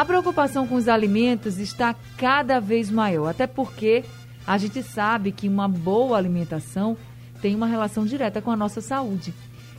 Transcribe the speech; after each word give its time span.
A 0.00 0.04
preocupação 0.06 0.66
com 0.66 0.76
os 0.76 0.88
alimentos 0.88 1.58
está 1.58 1.94
cada 2.16 2.58
vez 2.58 2.90
maior, 2.90 3.28
até 3.28 3.46
porque 3.46 4.02
a 4.46 4.56
gente 4.56 4.82
sabe 4.82 5.30
que 5.30 5.46
uma 5.46 5.68
boa 5.68 6.16
alimentação 6.16 6.96
tem 7.42 7.54
uma 7.54 7.66
relação 7.66 8.06
direta 8.06 8.40
com 8.40 8.50
a 8.50 8.56
nossa 8.56 8.80
saúde. 8.80 9.34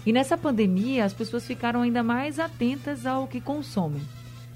E 0.05 0.13
nessa 0.13 0.38
pandemia, 0.38 1.05
as 1.05 1.12
pessoas 1.12 1.43
ficaram 1.43 1.81
ainda 1.81 2.03
mais 2.03 2.38
atentas 2.38 3.07
ao 3.07 3.27
que 3.27 3.41
consomem. 3.41 4.03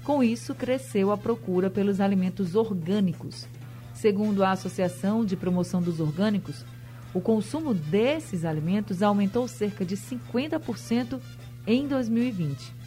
Com 0.04 0.22
isso, 0.22 0.54
cresceu 0.54 1.10
a 1.10 1.18
procura 1.18 1.68
pelos 1.68 2.00
alimentos 2.00 2.54
orgânicos. 2.54 3.48
Segundo 3.92 4.44
a 4.44 4.52
Associação 4.52 5.24
de 5.24 5.34
Promoção 5.34 5.82
dos 5.82 5.98
Orgânicos, 5.98 6.64
o 7.12 7.20
consumo 7.20 7.74
desses 7.74 8.44
alimentos 8.44 9.02
aumentou 9.02 9.48
cerca 9.48 9.84
de 9.84 9.96
50% 9.96 11.18
em 11.66 11.88
2020. 11.88 12.85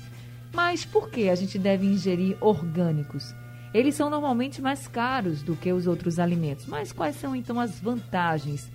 Mas 0.53 0.85
por 0.85 1.09
que 1.09 1.29
a 1.29 1.35
gente 1.35 1.57
deve 1.57 1.85
ingerir 1.85 2.37
orgânicos? 2.41 3.33
Eles 3.73 3.95
são 3.95 4.09
normalmente 4.09 4.61
mais 4.61 4.87
caros 4.87 5.43
do 5.43 5.55
que 5.55 5.71
os 5.71 5.85
outros 5.85 6.17
alimentos. 6.19 6.65
Mas 6.65 6.91
quais 6.91 7.15
são 7.15 7.35
então 7.35 7.59
as 7.59 7.79
vantagens 7.79 8.69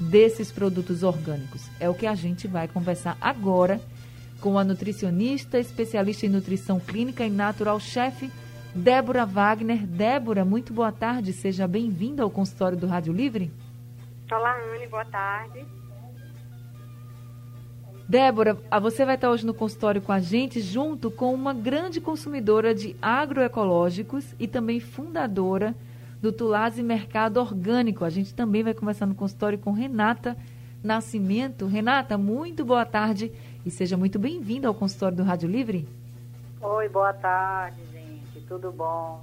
desses 0.00 0.50
produtos 0.50 1.02
orgânicos? 1.02 1.68
É 1.78 1.88
o 1.88 1.94
que 1.94 2.06
a 2.06 2.14
gente 2.14 2.48
vai 2.48 2.66
conversar 2.66 3.16
agora 3.20 3.80
com 4.40 4.58
a 4.58 4.64
nutricionista, 4.64 5.58
especialista 5.58 6.24
em 6.24 6.30
nutrição 6.30 6.80
clínica 6.80 7.24
e 7.24 7.30
natural 7.30 7.78
chefe, 7.78 8.30
Débora 8.74 9.26
Wagner. 9.26 9.86
Débora, 9.86 10.44
muito 10.44 10.72
boa 10.72 10.92
tarde, 10.92 11.32
seja 11.32 11.66
bem-vinda 11.66 12.22
ao 12.22 12.30
consultório 12.30 12.78
do 12.78 12.86
Rádio 12.86 13.12
Livre. 13.12 13.50
Olá, 14.30 14.56
Anne, 14.74 14.86
boa 14.86 15.04
tarde. 15.04 15.77
Débora, 18.08 18.56
você 18.80 19.04
vai 19.04 19.16
estar 19.16 19.30
hoje 19.30 19.44
no 19.44 19.52
consultório 19.52 20.00
com 20.00 20.10
a 20.10 20.18
gente, 20.18 20.62
junto 20.62 21.10
com 21.10 21.34
uma 21.34 21.52
grande 21.52 22.00
consumidora 22.00 22.74
de 22.74 22.96
agroecológicos 23.02 24.34
e 24.40 24.48
também 24.48 24.80
fundadora 24.80 25.74
do 26.18 26.32
Tulase 26.32 26.82
Mercado 26.82 27.38
Orgânico. 27.38 28.06
A 28.06 28.08
gente 28.08 28.32
também 28.32 28.62
vai 28.62 28.72
conversar 28.72 29.04
no 29.04 29.14
consultório 29.14 29.58
com 29.58 29.72
Renata 29.72 30.38
Nascimento. 30.82 31.66
Renata, 31.66 32.16
muito 32.16 32.64
boa 32.64 32.86
tarde 32.86 33.30
e 33.66 33.70
seja 33.70 33.94
muito 33.94 34.18
bem-vinda 34.18 34.68
ao 34.68 34.74
consultório 34.74 35.18
do 35.18 35.22
Rádio 35.22 35.50
Livre. 35.50 35.86
Oi, 36.62 36.88
boa 36.88 37.12
tarde, 37.12 37.76
gente. 37.92 38.40
Tudo 38.48 38.72
bom? 38.72 39.22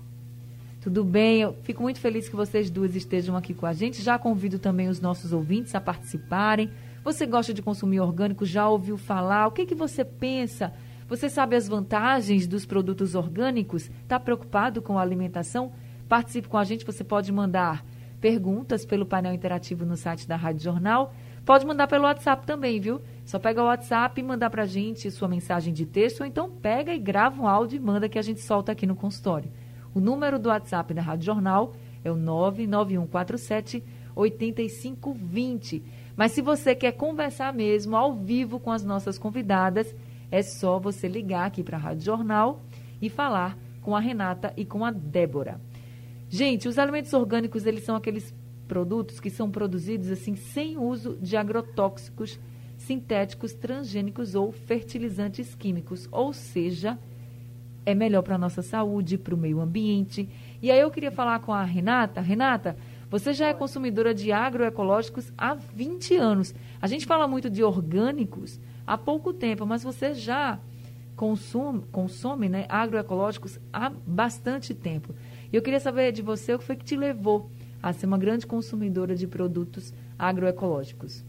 Tudo 0.80 1.04
bem, 1.04 1.42
eu 1.42 1.56
fico 1.64 1.82
muito 1.82 2.00
feliz 2.00 2.30
que 2.30 2.36
vocês 2.36 2.70
duas 2.70 2.96
estejam 2.96 3.36
aqui 3.36 3.56
com 3.56 3.66
a 3.66 3.74
gente. 3.74 4.04
Já 4.04 4.20
convido 4.20 4.60
também 4.60 4.90
os 4.90 5.02
nossos 5.02 5.34
ouvintes 5.34 5.74
a 5.74 5.82
participarem 5.82 6.70
você 7.06 7.28
gosta 7.28 7.54
de 7.54 7.62
consumir 7.62 8.00
orgânico? 8.00 8.48
Já 8.48 8.68
ouviu 8.68 8.98
falar? 8.98 9.46
O 9.46 9.52
que, 9.52 9.64
que 9.64 9.76
você 9.76 10.04
pensa? 10.04 10.74
Você 11.08 11.30
sabe 11.30 11.56
as 11.56 11.68
vantagens 11.68 12.48
dos 12.48 12.66
produtos 12.66 13.14
orgânicos? 13.14 13.92
Está 14.02 14.20
preocupado 14.20 14.82
com 14.82 14.98
a 14.98 15.04
alimentação? 15.04 15.72
Participe 16.10 16.48
com 16.48 16.58
a 16.58 16.64
gente. 16.64 16.84
Você 16.84 17.04
pode 17.04 17.32
mandar 17.32 17.86
perguntas 18.20 18.84
pelo 18.84 19.06
painel 19.06 19.36
interativo 19.36 19.86
no 19.86 19.96
site 19.96 20.28
da 20.28 20.36
Rádio 20.36 20.64
Jornal. 20.64 21.14
Pode 21.46 21.64
mandar 21.64 21.86
pelo 21.86 22.06
WhatsApp 22.06 22.44
também, 22.44 22.80
viu? 22.80 23.00
Só 23.24 23.38
pega 23.38 23.62
o 23.62 23.68
WhatsApp 23.68 24.20
e 24.20 24.24
mandar 24.24 24.50
para 24.50 24.64
a 24.64 24.68
gente 24.68 25.12
sua 25.12 25.28
mensagem 25.28 25.72
de 25.72 25.86
texto, 25.86 26.22
ou 26.22 26.26
então 26.26 26.50
pega 26.50 26.92
e 26.92 26.98
grava 26.98 27.40
um 27.40 27.48
áudio 27.48 27.78
e 27.78 27.80
manda 27.80 28.10
que 28.10 28.18
a 28.18 28.24
gente 28.24 28.42
solta 28.42 28.72
aqui 28.72 28.88
no 28.88 28.96
consultório. 28.96 29.52
O 29.94 30.00
número 30.00 30.40
do 30.40 30.50
WhatsApp 30.50 30.92
da 30.92 31.04
Rádio 31.04 31.26
Jornal 31.28 31.74
é 32.04 32.12
o 32.12 32.16
99147 32.16 33.84
8520. 34.16 35.84
Mas 36.16 36.32
se 36.32 36.42
você 36.42 36.74
quer 36.74 36.94
conversar 36.94 37.54
mesmo 37.54 37.96
ao 37.96 38.16
vivo 38.16 38.60
com 38.60 38.72
as 38.72 38.84
nossas 38.84 39.18
convidadas, 39.18 39.94
é 40.32 40.42
só 40.42 40.80
você 40.80 41.08
ligar 41.08 41.46
aqui 41.46 41.64
para 41.64 41.78
a 41.78 41.80
Rádio 41.80 42.06
Jornal 42.06 42.64
e 43.02 43.10
falar 43.10 43.58
com 43.82 43.96
a 43.96 44.00
Renata 44.00 44.54
e 44.58 44.66
com 44.66 44.84
a 44.86 44.92
Débora. 44.92 45.60
Gente, 46.30 46.68
os 46.68 46.80
alimentos 46.80 47.14
orgânicos, 47.14 47.66
eles 47.66 47.84
são 47.84 47.96
aqueles 47.96 48.34
produtos 48.68 49.20
que 49.20 49.30
são 49.30 49.50
produzidos 49.52 50.10
assim 50.10 50.36
sem 50.36 50.78
uso 50.78 51.18
de 51.22 51.38
agrotóxicos, 51.38 52.40
sintéticos, 52.78 53.54
transgênicos 53.54 54.36
ou 54.36 54.52
fertilizantes 54.52 55.54
químicos, 55.54 56.10
ou 56.12 56.34
seja, 56.34 56.98
é 57.86 57.94
melhor 57.94 58.24
para 58.24 58.36
a 58.36 58.40
nossa 58.40 58.62
saúde, 58.62 59.18
para 59.18 59.36
o 59.36 59.38
meio 59.38 59.62
ambiente. 59.62 60.28
E 60.62 60.72
aí 60.72 60.80
eu 60.80 60.90
queria 60.90 61.12
falar 61.12 61.40
com 61.40 61.54
a 61.54 61.64
Renata. 61.64 62.20
Renata, 62.20 62.76
você 63.10 63.34
já 63.34 63.48
é 63.48 63.54
consumidora 63.54 64.14
de 64.14 64.32
agroecológicos 64.32 65.32
há 65.38 65.54
20 65.54 66.16
anos. 66.16 66.54
A 66.82 66.88
gente 66.88 67.06
fala 67.06 67.28
muito 67.28 67.50
de 67.50 67.64
orgânicos 67.64 68.60
há 68.86 68.98
pouco 68.98 69.34
tempo, 69.34 69.66
mas 69.66 69.84
você 69.84 70.14
já 70.14 70.60
consome, 71.16 71.84
consome 71.92 72.50
né, 72.50 72.66
agroecológicos 72.68 73.60
há 73.72 73.90
bastante 73.90 74.74
tempo. 74.74 75.14
E 75.52 75.56
eu 75.56 75.62
queria 75.62 75.80
saber 75.80 76.12
de 76.12 76.22
você 76.22 76.54
o 76.54 76.60
que 76.60 76.66
foi 76.66 76.76
que 76.76 76.86
te 76.86 76.96
levou 76.96 77.50
a 77.82 77.94
ser 77.94 78.06
uma 78.06 78.18
grande 78.18 78.46
consumidora 78.46 79.16
de 79.16 79.28
produtos 79.28 79.94
agroecológicos. 80.18 81.24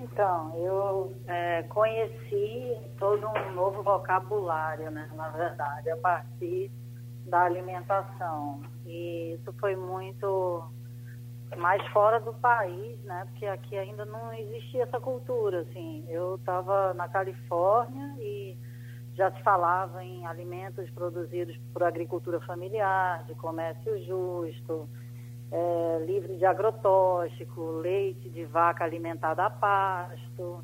Então, 0.00 0.52
eu 0.56 1.14
é, 1.26 1.62
conheci 1.64 2.76
todo 2.98 3.26
um 3.26 3.52
novo 3.54 3.82
vocabulário, 3.82 4.90
né, 4.90 5.08
na 5.14 5.28
verdade, 5.28 5.90
a 5.90 5.96
partir 5.96 6.70
da 7.28 7.42
alimentação. 7.42 8.60
E 8.84 9.34
isso 9.34 9.52
foi 9.60 9.76
muito 9.76 10.64
mais 11.56 11.84
fora 11.88 12.20
do 12.20 12.32
país, 12.34 13.02
né? 13.04 13.26
Porque 13.30 13.46
aqui 13.46 13.76
ainda 13.76 14.04
não 14.04 14.32
existia 14.32 14.82
essa 14.82 15.00
cultura, 15.00 15.60
assim. 15.60 16.04
Eu 16.08 16.36
estava 16.36 16.92
na 16.94 17.08
Califórnia 17.08 18.14
e 18.18 18.56
já 19.14 19.30
se 19.32 19.42
falava 19.42 20.04
em 20.04 20.26
alimentos 20.26 20.88
produzidos 20.90 21.56
por 21.72 21.82
agricultura 21.82 22.40
familiar, 22.40 23.24
de 23.24 23.34
comércio 23.34 23.98
justo, 24.04 24.88
é, 25.50 26.04
livre 26.06 26.36
de 26.36 26.44
agrotóxico, 26.44 27.78
leite 27.78 28.28
de 28.28 28.44
vaca 28.44 28.84
alimentada 28.84 29.46
a 29.46 29.50
pasto, 29.50 30.62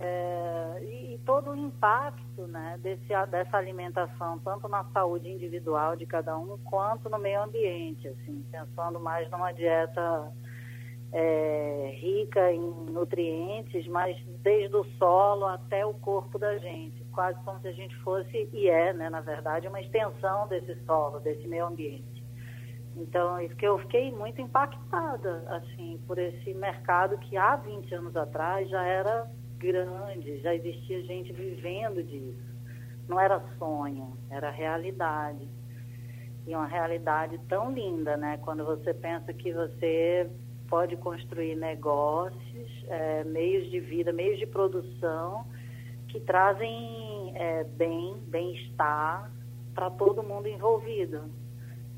é, 0.00 0.80
e, 0.82 1.14
e, 1.14 1.18
todo 1.18 1.50
o 1.50 1.56
impacto 1.56 2.46
né, 2.48 2.78
desse, 2.82 3.08
dessa 3.30 3.56
alimentação, 3.56 4.38
tanto 4.40 4.68
na 4.68 4.84
saúde 4.92 5.30
individual 5.30 5.94
de 5.94 6.04
cada 6.04 6.36
um, 6.36 6.58
quanto 6.64 7.08
no 7.08 7.18
meio 7.18 7.42
ambiente, 7.42 8.08
assim, 8.08 8.44
pensando 8.50 8.98
mais 8.98 9.30
numa 9.30 9.52
dieta 9.52 10.32
é, 11.12 11.96
rica 12.00 12.52
em 12.52 12.60
nutrientes, 12.90 13.86
mas 13.86 14.16
desde 14.42 14.74
o 14.74 14.84
solo 14.98 15.46
até 15.46 15.86
o 15.86 15.94
corpo 15.94 16.38
da 16.38 16.58
gente, 16.58 17.04
quase 17.12 17.38
como 17.44 17.60
se 17.60 17.68
a 17.68 17.72
gente 17.72 17.94
fosse, 17.98 18.48
e 18.52 18.68
é, 18.68 18.92
né, 18.92 19.08
na 19.08 19.20
verdade, 19.20 19.68
uma 19.68 19.80
extensão 19.80 20.48
desse 20.48 20.74
solo, 20.84 21.20
desse 21.20 21.46
meio 21.46 21.66
ambiente. 21.66 22.24
Então, 22.96 23.40
isso 23.40 23.54
que 23.56 23.66
eu 23.66 23.78
fiquei 23.78 24.10
muito 24.12 24.40
impactada, 24.40 25.44
assim, 25.48 26.00
por 26.06 26.18
esse 26.18 26.52
mercado 26.54 27.16
que 27.18 27.36
há 27.36 27.56
20 27.56 27.94
anos 27.94 28.16
atrás 28.16 28.68
já 28.68 28.84
era 28.84 29.30
grande, 29.64 30.40
já 30.40 30.54
existia 30.54 31.02
gente 31.02 31.32
vivendo 31.32 32.02
disso. 32.02 32.54
Não 33.08 33.18
era 33.18 33.40
sonho, 33.58 34.16
era 34.30 34.50
realidade. 34.50 35.48
E 36.46 36.54
uma 36.54 36.66
realidade 36.66 37.38
tão 37.48 37.72
linda, 37.72 38.16
né? 38.16 38.38
Quando 38.38 38.64
você 38.64 38.92
pensa 38.92 39.32
que 39.32 39.52
você 39.52 40.30
pode 40.68 40.96
construir 40.96 41.54
negócios, 41.56 42.84
é, 42.88 43.24
meios 43.24 43.70
de 43.70 43.80
vida, 43.80 44.12
meios 44.12 44.38
de 44.38 44.46
produção 44.46 45.46
que 46.08 46.20
trazem 46.20 47.32
é, 47.34 47.64
bem, 47.64 48.16
bem-estar 48.28 49.30
para 49.74 49.90
todo 49.90 50.22
mundo 50.22 50.48
envolvido. 50.48 51.22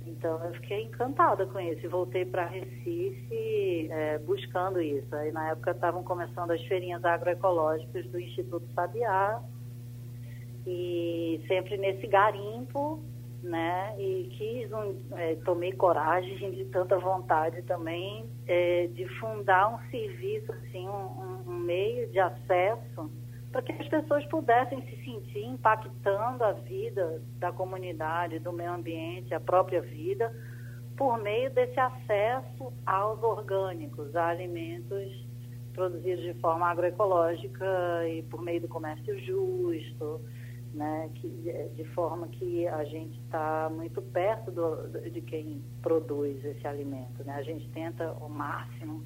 Então 0.06 0.42
eu 0.44 0.52
fiquei 0.54 0.84
encantada 0.84 1.46
com 1.46 1.58
isso 1.58 1.84
e 1.84 1.88
voltei 1.88 2.24
para 2.24 2.46
Recife 2.46 3.88
é, 3.90 4.18
buscando 4.18 4.80
isso. 4.80 5.14
Aí 5.14 5.32
na 5.32 5.50
época 5.50 5.72
estavam 5.72 6.02
começando 6.04 6.52
as 6.52 6.62
feirinhas 6.66 7.04
agroecológicas 7.04 8.06
do 8.06 8.20
Instituto 8.20 8.66
Sabiá 8.74 9.42
e 10.66 11.42
sempre 11.46 11.76
nesse 11.76 12.06
garimpo, 12.06 13.02
né? 13.42 13.94
E 13.98 14.28
quis 14.36 14.72
um, 14.72 14.96
é, 15.16 15.36
tomei 15.44 15.72
coragem 15.72 16.50
de 16.52 16.64
tanta 16.66 16.98
vontade 16.98 17.62
também 17.62 18.28
é, 18.46 18.88
de 18.88 19.06
fundar 19.18 19.74
um 19.74 19.90
serviço 19.90 20.52
assim, 20.52 20.88
um, 20.88 21.42
um 21.46 21.58
meio 21.58 22.08
de 22.10 22.18
acesso 22.18 23.10
para 23.56 23.62
que 23.62 23.72
as 23.72 23.88
pessoas 23.88 24.22
pudessem 24.26 24.82
se 24.82 25.02
sentir 25.02 25.42
impactando 25.42 26.44
a 26.44 26.52
vida 26.52 27.22
da 27.38 27.50
comunidade, 27.50 28.38
do 28.38 28.52
meio 28.52 28.70
ambiente, 28.70 29.32
a 29.32 29.40
própria 29.40 29.80
vida, 29.80 30.30
por 30.94 31.16
meio 31.16 31.50
desse 31.50 31.80
acesso 31.80 32.70
aos 32.84 33.22
orgânicos, 33.22 34.14
a 34.14 34.28
alimentos 34.28 35.26
produzidos 35.72 36.22
de 36.22 36.34
forma 36.34 36.66
agroecológica 36.66 38.06
e 38.06 38.22
por 38.24 38.42
meio 38.42 38.60
do 38.60 38.68
comércio 38.68 39.18
justo, 39.20 40.20
né, 40.74 41.08
que, 41.14 41.26
de 41.74 41.84
forma 41.94 42.28
que 42.28 42.68
a 42.68 42.84
gente 42.84 43.18
está 43.20 43.70
muito 43.70 44.02
perto 44.02 44.50
do, 44.50 45.00
de 45.10 45.22
quem 45.22 45.64
produz 45.80 46.44
esse 46.44 46.66
alimento. 46.66 47.24
Né? 47.24 47.34
A 47.34 47.42
gente 47.42 47.66
tenta 47.70 48.08
ao 48.20 48.28
máximo 48.28 49.02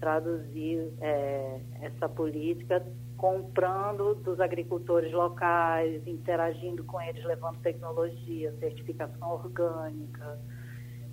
traduzir 0.00 0.92
é, 0.98 1.60
essa 1.82 2.08
política 2.08 2.82
comprando 3.22 4.16
dos 4.16 4.40
agricultores 4.40 5.12
locais, 5.12 6.04
interagindo 6.08 6.82
com 6.82 7.00
eles, 7.00 7.24
levando 7.24 7.56
tecnologia, 7.60 8.52
certificação 8.58 9.34
orgânica, 9.34 10.40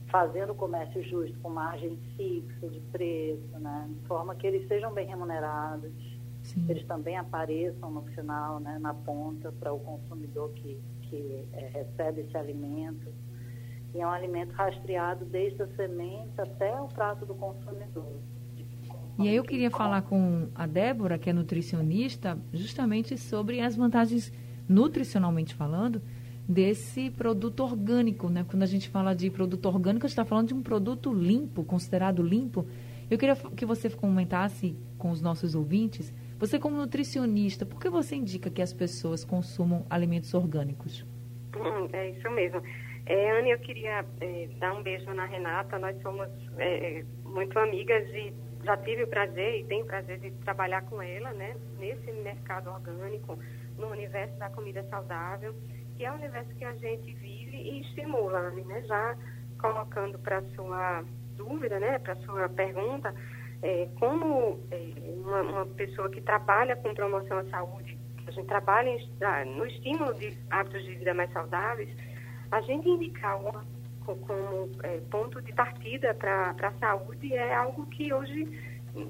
fazendo 0.07 0.56
comércio 0.56 1.03
justo 1.03 1.38
com 1.38 1.51
margem 1.51 2.00
fixa 2.17 2.67
de 2.67 2.79
preço, 2.91 3.59
né? 3.59 3.88
de 3.91 4.07
forma 4.07 4.33
que 4.33 4.47
eles 4.47 4.67
sejam 4.67 4.91
bem 4.91 5.06
remunerados, 5.06 5.94
Sim. 6.41 6.65
eles 6.67 6.83
também 6.88 7.15
apareçam 7.15 7.91
no 7.91 8.01
final, 8.01 8.59
né, 8.59 8.79
na 8.79 8.95
ponta, 8.95 9.51
para 9.51 9.71
o 9.71 9.79
consumidor 9.79 10.50
que, 10.53 10.81
que 11.03 11.47
é, 11.53 11.67
recebe 11.67 12.21
esse 12.21 12.35
alimento. 12.35 13.13
E 13.94 14.01
é 14.01 14.07
um 14.07 14.09
alimento 14.09 14.51
rastreado 14.53 15.25
desde 15.25 15.62
a 15.62 15.67
semente 15.75 16.41
até 16.41 16.73
o 16.81 16.88
prato 16.88 17.23
do 17.23 17.35
consumidor. 17.35 18.19
E 19.21 19.27
aí 19.27 19.36
eu 19.36 19.44
queria 19.44 19.69
falar 19.69 20.04
com 20.04 20.48
a 20.56 20.66
Débora, 20.66 21.18
que 21.18 21.30
é 21.30 21.33
nutricionista, 21.33 22.39
justamente 22.54 23.18
sobre 23.18 23.60
as 23.60 23.75
vantagens, 23.75 24.31
nutricionalmente 24.68 25.54
falando, 25.54 26.01
desse 26.48 27.10
produto 27.12 27.60
orgânico, 27.60 28.30
né? 28.30 28.45
Quando 28.50 28.63
a 28.63 28.66
gente 28.66 28.88
fala 28.88 29.13
de 29.13 29.30
produto 29.30 29.66
orgânico, 29.66 30.06
a 30.06 30.07
gente 30.07 30.13
está 30.13 30.24
falando 30.24 30.48
de 30.48 30.54
um 30.54 30.63
produto 30.63 31.13
limpo, 31.13 31.66
considerado 31.66 32.24
limpo. 32.24 32.66
Eu 33.12 33.18
queria 33.18 33.36
que 33.36 33.66
você 33.66 33.89
comentasse 33.89 34.74
com 34.98 35.12
os 35.12 35.22
nossos 35.22 35.54
ouvintes, 35.54 36.13
você 36.39 36.57
como 36.57 36.77
nutricionista, 36.77 37.65
por 37.65 37.77
que 37.77 37.89
você 37.89 38.15
indica 38.15 38.50
que 38.50 38.62
as 38.62 38.72
pessoas 38.72 39.25
consumam 39.25 39.86
alimentos 39.89 40.33
orgânicos? 40.33 41.06
Hum, 41.57 41.89
é 41.92 42.12
isso 42.12 42.31
mesmo. 42.31 42.63
É, 43.06 43.38
Anne, 43.38 43.51
eu 43.51 43.60
queria 43.60 44.06
é, 44.22 44.48
dar 44.60 44.74
um 44.74 44.81
beijo 44.81 45.13
na 45.13 45.25
Renata. 45.25 45.77
Nós 45.77 46.01
somos 46.01 46.30
é, 46.57 47.04
muito 47.25 47.60
amigas 47.60 48.07
e 48.13 48.31
já 48.63 48.77
tive 48.77 49.03
o 49.03 49.07
prazer 49.07 49.59
e 49.59 49.63
tenho 49.65 49.83
o 49.83 49.88
prazer 49.88 50.19
de 50.19 50.31
trabalhar 50.44 50.81
com 50.83 51.01
ela, 51.01 51.31
né, 51.33 51.56
nesse 51.77 52.11
mercado 52.11 52.69
orgânico, 52.69 53.38
no 53.77 53.88
universo 53.88 54.38
da 54.38 54.50
comida 54.50 54.83
saudável, 54.89 55.56
que 55.95 56.06
é 56.06 56.11
um 56.11 56.15
universo 56.15 56.53
que 56.56 56.65
a 56.65 56.73
gente 56.73 57.13
vive 57.15 57.57
e 57.57 57.81
estimula, 57.81 58.51
né, 58.51 58.81
já 58.83 59.17
colocando 59.59 60.19
para 60.19 60.41
sua 60.56 61.03
dúvida, 61.35 61.79
né, 61.79 62.00
para 62.00 62.15
sua 62.17 62.50
pergunta, 62.50 63.13
é, 63.61 63.88
como 64.00 64.59
é, 64.71 64.94
uma, 65.19 65.41
uma, 65.41 65.65
pessoa 65.65 66.09
que 66.09 66.21
trabalha 66.21 66.75
com 66.77 66.94
promoção 66.94 67.39
à 67.39 67.45
saúde, 67.45 67.97
a 68.27 68.31
gente 68.31 68.47
trabalha 68.47 68.89
em, 68.89 69.55
no 69.55 69.65
estímulo 69.65 70.13
de 70.13 70.38
hábitos 70.50 70.83
de 70.83 70.95
vida 70.95 71.13
mais 71.13 71.31
saudáveis, 71.31 71.89
a 72.51 72.62
gente 72.62 72.88
indicar 72.88 73.39
uma 73.39 73.65
como 74.17 74.69
é, 74.83 75.00
ponto 75.09 75.41
de 75.41 75.53
partida 75.53 76.13
para 76.13 76.56
a 76.61 76.71
saúde 76.79 77.33
é 77.33 77.53
algo 77.53 77.85
que 77.88 78.13
hoje 78.13 78.47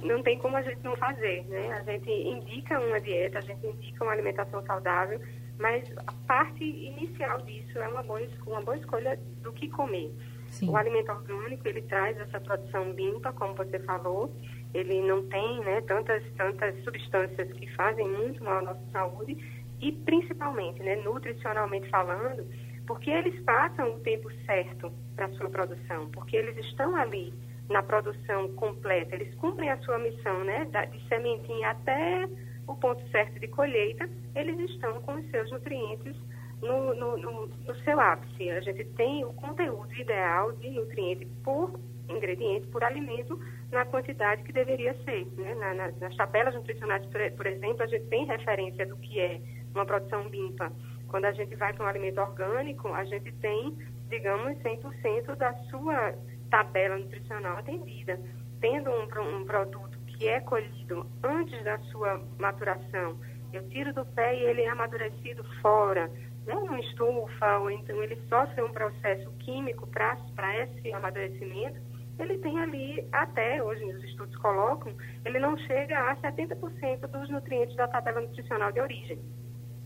não 0.04 0.22
tem 0.22 0.38
como 0.38 0.58
a 0.58 0.62
gente 0.62 0.84
não 0.84 0.96
fazer, 0.98 1.46
né? 1.48 1.72
A 1.74 1.84
gente 1.84 2.10
indica 2.10 2.80
uma 2.80 3.00
dieta, 3.00 3.40
a 3.40 3.42
gente 3.42 3.66
indica 3.66 4.04
uma 4.04 4.14
alimentação 4.14 4.64
saudável, 4.66 5.20
mas 5.58 5.92
a 6.06 6.14
parte 6.28 6.64
inicial 6.64 7.42
disso 7.42 7.78
é 7.80 7.88
uma 7.88 8.04
boa, 8.04 8.22
uma 8.46 8.62
boa 8.62 8.78
escolha 8.78 9.18
do 9.42 9.52
que 9.54 9.70
comer. 9.70 10.12
Sim. 10.48 10.70
O 10.70 10.78
alimento 10.78 11.12
orgânico, 11.12 11.68
ele 11.68 11.82
traz 11.84 12.18
essa 12.18 12.40
produção 12.40 12.92
limpa, 12.92 13.32
como 13.34 13.54
você 13.54 13.80
falou, 13.80 14.34
ele 14.74 15.02
não 15.02 15.28
tem 15.28 15.60
né, 15.62 15.82
tantas, 15.82 16.24
tantas 16.36 16.84
substâncias 16.84 17.52
que 17.54 17.68
fazem 17.76 18.08
muito 18.08 18.44
mal 18.44 18.60
à 18.60 18.62
nossa 18.62 18.86
saúde 18.92 19.38
e, 19.80 19.92
principalmente, 19.92 20.82
né, 20.82 20.96
nutricionalmente 20.98 21.90
falando, 21.90 22.46
porque 22.90 23.12
eles 23.12 23.40
passam 23.44 23.94
o 23.94 24.00
tempo 24.00 24.32
certo 24.48 24.92
para 25.16 25.30
sua 25.34 25.48
produção, 25.48 26.10
porque 26.10 26.36
eles 26.36 26.58
estão 26.66 26.96
ali 26.96 27.32
na 27.70 27.84
produção 27.84 28.52
completa, 28.56 29.14
eles 29.14 29.32
cumprem 29.36 29.70
a 29.70 29.78
sua 29.82 30.00
missão, 30.00 30.44
né, 30.44 30.66
de 30.92 31.08
sementinha 31.08 31.70
até 31.70 32.28
o 32.68 32.76
ponto 32.76 33.08
certo 33.12 33.40
de 33.40 33.48
colheita, 33.48 34.10
eles 34.34 34.72
estão 34.72 35.00
com 35.04 35.14
os 35.14 35.30
seus 35.30 35.52
nutrientes 35.52 36.16
no, 36.64 36.96
no, 36.96 37.16
no, 37.16 37.46
no 37.46 37.76
seu 37.84 38.00
ápice. 38.00 38.50
A 38.50 38.62
gente 38.62 38.84
tem 38.96 39.24
o 39.24 39.34
conteúdo 39.34 39.94
ideal 39.94 40.52
de 40.54 40.72
nutriente 40.72 41.28
por 41.44 41.80
ingrediente, 42.10 42.66
por 42.70 42.84
alimento, 42.84 43.40
na 43.72 43.86
quantidade 43.86 44.42
que 44.42 44.52
deveria 44.52 44.96
ser. 45.04 45.28
Né? 45.38 45.54
Na, 45.54 45.76
na, 45.76 45.92
nas 45.92 46.16
tabelas 46.16 46.56
nutricionais, 46.56 47.06
por, 47.06 47.22
por 47.34 47.46
exemplo, 47.46 47.84
a 47.84 47.88
gente 47.88 48.06
tem 48.06 48.26
referência 48.26 48.88
do 48.88 48.98
que 48.98 49.20
é 49.20 49.40
uma 49.76 49.86
produção 49.86 50.28
limpa 50.28 50.72
quando 51.10 51.26
a 51.26 51.32
gente 51.32 51.56
vai 51.56 51.74
para 51.74 51.86
um 51.86 51.88
alimento 51.88 52.22
orgânico, 52.22 52.88
a 52.90 53.04
gente 53.04 53.32
tem, 53.34 53.76
digamos, 54.10 54.58
100% 54.60 55.36
da 55.36 55.54
sua 55.70 56.14
tabela 56.50 56.98
nutricional 56.98 57.58
atendida. 57.58 58.20
Tendo 58.62 58.90
um, 58.90 59.38
um 59.38 59.46
produto 59.46 59.98
que 60.08 60.28
é 60.28 60.40
colhido 60.42 61.06
antes 61.24 61.64
da 61.64 61.78
sua 61.92 62.22
maturação, 62.38 63.18
eu 63.52 63.68
tiro 63.70 63.94
do 63.94 64.06
pé 64.06 64.36
e 64.36 64.44
ele 64.44 64.62
é 64.62 64.70
amadurecido 64.70 65.44
fora, 65.62 66.08
né, 66.46 66.54
numa 66.54 66.80
estufa, 66.80 67.58
ou 67.58 67.72
então 67.72 68.02
ele 68.04 68.16
sofre 68.28 68.62
um 68.62 68.72
processo 68.72 69.32
químico 69.40 69.88
para 69.88 70.18
esse 70.64 70.94
amadurecimento, 70.94 71.80
ele 72.20 72.38
tem 72.40 72.60
ali, 72.60 73.08
até 73.12 73.64
hoje 73.64 73.84
os 73.86 74.04
estudos 74.04 74.36
colocam, 74.38 74.94
ele 75.24 75.40
não 75.40 75.58
chega 75.58 75.98
a 76.12 76.16
70% 76.18 77.08
dos 77.08 77.30
nutrientes 77.30 77.76
da 77.78 77.88
tabela 77.88 78.22
nutricional 78.22 78.72
de 78.72 78.82
origem. 78.82 79.20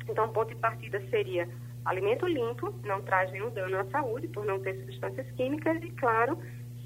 Então, 0.10 0.26
o 0.26 0.30
ponto 0.30 0.50
de 0.50 0.60
partida 0.60 1.02
seria 1.10 1.48
alimento 1.86 2.26
limpo, 2.28 2.74
não 2.84 3.02
traz 3.02 3.32
nenhum 3.32 3.50
dano 3.52 3.80
à 3.80 3.86
saúde 3.86 4.28
por 4.30 4.46
não 4.46 4.60
ter 4.60 4.80
substâncias 4.82 5.30
químicas 5.32 5.82
e, 5.84 5.92
claro, 5.92 6.38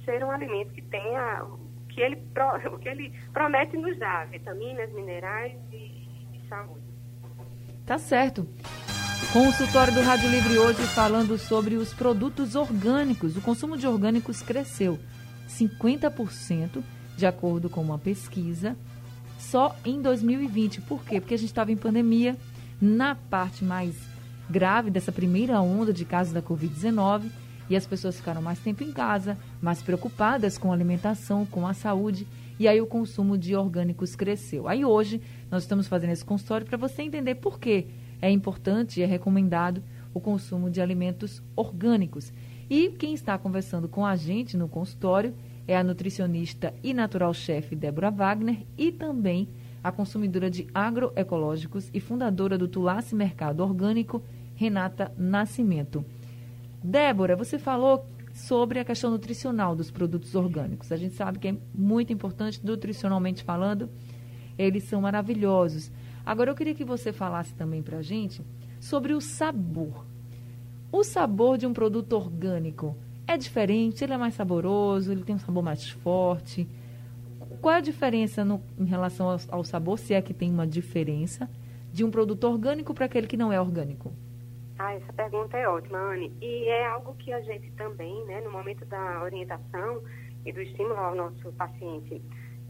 ser 0.04 0.24
um 0.24 0.32
alimento 0.32 0.74
que 0.74 0.82
tenha 0.84 1.44
o 1.44 1.60
que 1.90 2.02
ele, 2.02 2.16
o 2.72 2.78
que 2.78 2.90
ele 2.90 3.14
promete 3.34 3.78
nos 3.78 3.98
dar, 3.98 4.28
vitaminas, 4.28 4.92
minerais 4.94 5.54
e, 5.72 6.08
e 6.34 6.48
saúde. 6.48 6.86
Tá 7.86 7.98
certo. 7.98 8.48
Consultório 9.34 9.94
do 9.94 10.02
Rádio 10.02 10.30
Livre 10.30 10.58
hoje 10.58 10.82
falando 10.88 11.38
sobre 11.38 11.76
os 11.76 11.94
produtos 11.94 12.56
orgânicos. 12.56 13.36
O 13.36 13.42
consumo 13.42 13.78
de 13.78 13.88
orgânicos 13.88 14.42
cresceu 14.42 14.98
50%, 15.48 16.84
de 17.16 17.26
acordo 17.26 17.70
com 17.70 17.82
uma 17.82 17.98
pesquisa, 17.98 18.78
só 19.38 19.76
em 19.86 20.02
2020. 20.02 20.82
Por 20.82 21.04
quê? 21.04 21.20
Porque 21.20 21.34
a 21.34 21.38
gente 21.38 21.50
estava 21.50 21.72
em 21.72 21.78
pandemia 21.78 22.38
na 22.80 23.16
parte 23.16 23.64
mais 23.64 23.96
grave 24.50 24.90
dessa 24.90 25.12
primeira 25.12 25.60
onda 25.62 25.92
de 25.92 26.06
casos 26.06 26.34
da 26.34 26.42
Covid-19 26.42 27.30
e 27.70 27.76
as 27.76 27.86
pessoas 27.86 28.16
ficaram 28.18 28.42
mais 28.42 28.60
tempo 28.60 28.84
em 28.84 28.92
casa, 28.92 29.38
mais 29.62 29.82
preocupadas 29.82 30.58
com 30.58 30.72
a 30.72 30.74
alimentação, 30.74 31.46
com 31.46 31.68
a 31.68 31.74
saúde, 31.74 32.26
e 32.60 32.68
aí 32.68 32.80
o 32.80 32.88
consumo 32.88 33.38
de 33.38 33.56
orgânicos 33.56 34.16
cresceu. 34.16 34.68
Aí 34.68 34.86
hoje 34.86 35.22
nós 35.52 35.64
estamos 35.64 35.88
fazendo 35.88 36.12
esse 36.12 36.26
consultório 36.26 36.66
para 36.66 36.78
você 36.78 37.02
entender 37.02 37.36
por 37.36 37.60
que 37.60 37.88
é 38.22 38.32
importante 38.32 39.00
e 39.00 39.04
é 39.04 39.06
recomendado 39.06 39.84
o 40.14 40.20
consumo 40.20 40.70
de 40.70 40.82
alimentos 40.82 41.44
orgânicos. 41.56 42.32
E 42.70 42.90
quem 42.90 43.14
está 43.14 43.38
conversando 43.38 43.88
com 43.88 44.06
a 44.06 44.16
gente 44.16 44.58
no 44.58 44.68
consultório 44.68 45.34
é 45.68 45.78
a 45.78 45.84
nutricionista 45.84 46.74
e 46.82 46.94
natural-chefe 46.94 47.76
Débora 47.76 48.10
Wagner 48.10 48.66
e 48.78 48.92
também 48.92 49.50
a 49.88 49.92
consumidora 49.92 50.50
de 50.50 50.68
agroecológicos 50.74 51.90
e 51.94 52.00
fundadora 52.02 52.58
do 52.58 52.68
Tulace 52.68 53.16
Mercado 53.16 53.62
Orgânico, 53.62 54.22
Renata 54.54 55.14
Nascimento. 55.18 56.04
Débora, 56.84 57.38
você 57.38 57.58
falou 57.58 58.06
sobre 58.34 58.80
a 58.80 58.86
questão 58.86 59.10
nutricional 59.10 59.76
dos 59.76 59.90
produtos 59.90 60.36
orgânicos. 60.36 60.92
A 60.92 60.98
gente 60.98 61.16
sabe 61.16 61.40
que 61.40 61.48
é 61.48 61.56
muito 61.74 62.12
importante, 62.12 62.60
nutricionalmente 62.64 63.44
falando, 63.44 63.90
eles 64.58 64.84
são 64.84 65.02
maravilhosos. 65.02 65.90
Agora, 66.26 66.52
eu 66.52 66.56
queria 66.56 66.76
que 66.76 66.84
você 66.84 67.14
falasse 67.14 67.54
também 67.56 67.82
para 67.82 68.00
a 68.00 68.02
gente 68.02 68.42
sobre 68.82 69.14
o 69.14 69.22
sabor. 69.22 70.06
O 70.92 71.02
sabor 71.04 71.58
de 71.58 71.66
um 71.66 71.72
produto 71.72 72.12
orgânico 72.14 72.96
é 73.26 73.38
diferente? 73.38 74.04
Ele 74.04 74.14
é 74.14 74.18
mais 74.18 74.34
saboroso? 74.34 75.14
Ele 75.14 75.24
tem 75.24 75.36
um 75.36 75.40
sabor 75.40 75.64
mais 75.64 75.90
forte? 75.90 76.68
Qual 77.62 77.74
é 77.74 77.78
a 77.78 77.82
diferença 77.82 78.46
no, 78.46 78.62
em 78.78 78.86
relação 78.86 79.30
ao, 79.30 79.38
ao, 79.50 79.64
sabor, 79.64 79.98
se 79.98 80.14
é 80.14 80.22
que 80.22 80.34
tem 80.34 80.52
uma 80.52 80.68
diferença, 80.68 81.50
de 81.92 82.04
um 82.04 82.12
produto 82.12 82.44
orgânico 82.46 82.94
para 82.94 83.06
aquele 83.06 83.28
que 83.28 83.38
não 83.38 83.52
é 83.52 83.60
orgânico? 83.60 84.14
Ah, 84.80 84.94
essa 84.94 85.12
pergunta 85.14 85.58
é 85.58 85.68
ótima, 85.68 85.98
Anne. 85.98 86.32
E 86.40 86.66
é 86.68 86.86
algo 86.86 87.16
que 87.16 87.34
a 87.34 87.42
gente 87.42 87.72
também, 87.72 88.24
né, 88.26 88.42
no 88.42 88.52
momento 88.52 88.86
da 88.86 89.24
orientação 89.24 90.02
e 90.46 90.52
do 90.52 90.62
estímulo 90.62 90.96
ao 90.96 91.16
nosso 91.16 91.52
paciente, 91.54 92.22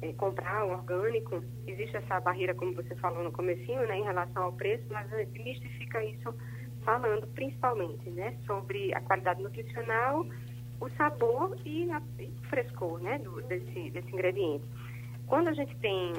é, 0.02 0.14
comprar 0.14 0.66
orgânico, 0.66 1.44
existe 1.66 1.98
essa 1.98 2.20
barreira, 2.20 2.54
como 2.56 2.74
você 2.74 2.96
falou 2.96 3.24
no 3.24 3.32
comecinho, 3.32 3.86
né, 3.88 3.98
em 3.98 4.04
relação 4.04 4.44
ao 4.44 4.54
preço, 4.54 4.86
mas 4.90 5.12
a 5.12 5.18
gente 5.18 5.44
mistifica 5.44 6.04
isso 6.04 6.34
falando 6.84 7.28
principalmente, 7.28 8.10
né, 8.12 8.38
sobre 8.46 8.94
a 8.94 9.02
qualidade 9.02 9.44
nutricional, 9.44 10.26
o 10.80 10.90
sabor 10.92 11.58
e, 11.66 11.90
a, 11.92 12.02
e 12.20 12.26
o 12.26 12.50
frescor, 12.50 13.00
né, 13.00 13.20
do, 13.20 13.42
desse, 13.44 13.90
desse 13.92 14.12
ingrediente. 14.12 14.66
Quando 15.26 15.50
a 15.50 15.54
gente 15.54 15.76
tem 15.78 16.14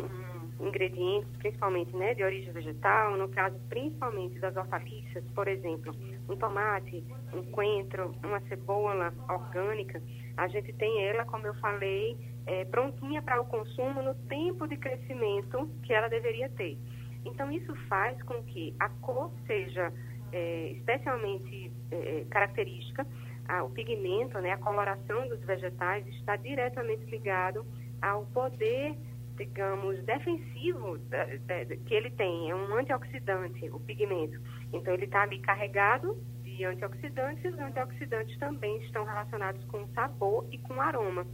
um 0.60 0.68
ingrediente, 0.68 1.26
principalmente, 1.38 1.94
né, 1.96 2.14
de 2.14 2.22
origem 2.22 2.52
vegetal, 2.52 3.16
no 3.16 3.28
caso 3.28 3.56
principalmente 3.68 4.38
das 4.38 4.56
hortaliças, 4.56 5.24
por 5.34 5.48
exemplo, 5.48 5.94
um 6.28 6.36
tomate, 6.36 7.02
um 7.32 7.42
coentro, 7.52 8.12
uma 8.24 8.40
cebola 8.42 9.12
orgânica, 9.28 10.02
a 10.36 10.46
gente 10.48 10.72
tem 10.74 11.04
ela, 11.04 11.24
como 11.24 11.46
eu 11.46 11.54
falei, 11.54 12.16
é, 12.46 12.64
prontinha 12.64 13.22
para 13.22 13.40
o 13.40 13.44
consumo 13.44 14.02
no 14.02 14.14
tempo 14.28 14.66
de 14.66 14.76
crescimento 14.76 15.68
que 15.82 15.92
ela 15.92 16.08
deveria 16.08 16.48
ter. 16.50 16.78
Então, 17.24 17.50
isso 17.50 17.74
faz 17.88 18.20
com 18.22 18.42
que 18.44 18.74
a 18.78 18.88
cor 18.88 19.30
seja 19.46 19.92
é, 20.32 20.72
especialmente 20.72 21.72
é, 21.90 22.24
característica, 22.30 23.06
a, 23.48 23.64
o 23.64 23.70
pigmento, 23.70 24.38
né, 24.40 24.52
a 24.52 24.58
coloração 24.58 25.26
dos 25.28 25.40
vegetais 25.40 26.06
está 26.08 26.36
diretamente 26.36 27.04
ligado 27.06 27.66
ao 28.00 28.26
poder, 28.26 28.94
digamos, 29.36 30.02
defensivo 30.04 30.98
que 31.86 31.94
ele 31.94 32.10
tem. 32.10 32.50
É 32.50 32.54
um 32.54 32.74
antioxidante, 32.74 33.68
o 33.70 33.80
pigmento. 33.80 34.40
Então, 34.72 34.94
ele 34.94 35.06
está 35.06 35.22
ali 35.22 35.38
carregado 35.40 36.16
de 36.44 36.64
antioxidantes 36.64 37.44
e 37.44 37.48
os 37.48 37.58
antioxidantes 37.58 38.38
também 38.38 38.78
estão 38.82 39.04
relacionados 39.04 39.64
com 39.64 39.86
sabor 39.88 40.46
e 40.52 40.58
com 40.58 40.80
aroma 40.80 41.26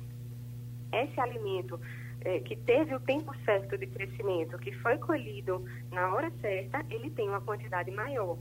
esse 1.03 1.19
alimento 1.21 1.81
é, 2.21 2.41
que 2.41 2.57
teve 2.57 2.95
o 2.95 3.01
tempo 3.01 3.35
certo 3.45 3.77
de 3.77 3.87
crescimento, 3.87 4.59
que 4.59 4.73
foi 4.79 4.97
colhido 4.99 5.65
na 5.91 6.15
hora 6.15 6.31
certa, 6.41 6.85
ele 6.91 7.11
tem 7.11 7.29
uma 7.29 7.41
quantidade 7.41 7.91
maior 7.91 8.39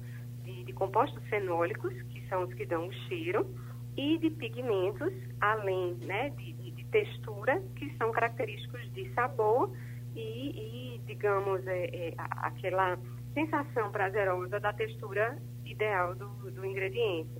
compostos 0.83 1.23
fenólicos, 1.29 1.93
que 2.09 2.27
são 2.27 2.43
os 2.43 2.53
que 2.55 2.65
dão 2.65 2.87
o 2.87 2.93
cheiro, 3.07 3.47
e 3.95 4.17
de 4.17 4.29
pigmentos, 4.31 5.13
além 5.39 5.97
né, 6.05 6.29
de, 6.31 6.51
de, 6.51 6.83
textura, 6.93 7.63
que 7.75 7.89
são 7.97 8.11
característicos 8.11 8.81
de 8.93 9.11
sabor 9.13 9.71
e, 10.13 10.95
e 10.95 11.01
digamos, 11.07 11.65
é, 11.65 11.85
é, 11.85 12.13
aquela 12.17 12.99
sensação 13.33 13.91
prazerosa 13.91 14.59
da 14.59 14.73
textura 14.73 15.37
ideal 15.65 16.13
do, 16.13 16.51
do 16.51 16.65
ingrediente. 16.65 17.31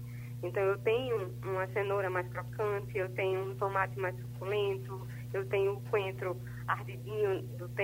Então, 0.41 0.63
eu 0.63 0.77
tenho 0.79 1.31
uma 1.43 1.67
cenoura 1.67 2.09
mais 2.09 2.27
crocante, 2.29 2.97
eu 2.97 3.09
tenho 3.13 3.51
um 3.51 3.55
tomate 3.55 4.00
mais 4.00 4.15
suculento, 4.21 5.05
eu 5.33 5.45
tenho 5.47 5.73
o 5.73 5.81
coentro 5.89 6.37
ardidinho, 6.67 7.41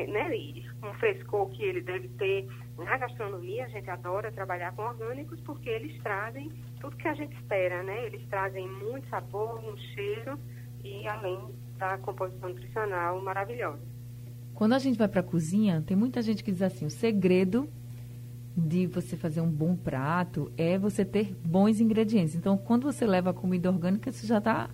né, 0.08 0.30
um 0.84 0.94
frescor 0.96 1.50
que 1.50 1.64
ele 1.64 1.82
deve 1.82 2.08
ter. 2.10 2.48
Na 2.78 2.98
gastronomia, 2.98 3.66
a 3.66 3.70
gente 3.70 3.90
adora 3.90 4.32
trabalhar 4.32 4.74
com 4.74 4.84
orgânicos 4.84 5.40
porque 5.42 5.70
eles 5.70 6.02
trazem 6.02 6.52
tudo 6.80 6.96
que 6.96 7.08
a 7.08 7.14
gente 7.14 7.36
espera, 7.36 7.84
né? 7.84 8.06
Eles 8.06 8.26
trazem 8.30 8.68
muito 8.68 9.08
sabor, 9.10 9.60
um 9.64 9.76
cheiro 9.78 10.40
e 10.84 11.06
além 11.08 11.40
da 11.78 11.98
composição 11.98 12.50
nutricional 12.50 13.22
maravilhosa. 13.22 13.82
Quando 14.54 14.74
a 14.74 14.80
gente 14.80 14.98
vai 14.98 15.08
para 15.08 15.22
a 15.22 15.24
cozinha, 15.24 15.84
tem 15.86 15.96
muita 15.96 16.22
gente 16.22 16.44
que 16.44 16.52
diz 16.52 16.62
assim, 16.62 16.86
o 16.86 16.90
segredo 16.90 17.70
de 18.56 18.88
você 18.88 19.16
fazer 19.16 19.42
um 19.42 19.50
bom 19.50 19.76
prato 19.76 20.52
é 20.58 20.78
você 20.78 21.06
ter 21.06 21.34
bons 21.46 21.80
ingredientes. 21.80 22.36
Então, 22.36 22.58
quando 22.58 22.84
você 22.84 23.06
leva 23.06 23.30
a 23.30 23.34
comida 23.34 23.70
orgânica, 23.70 24.10
isso 24.10 24.28
já 24.28 24.40
está 24.40 24.70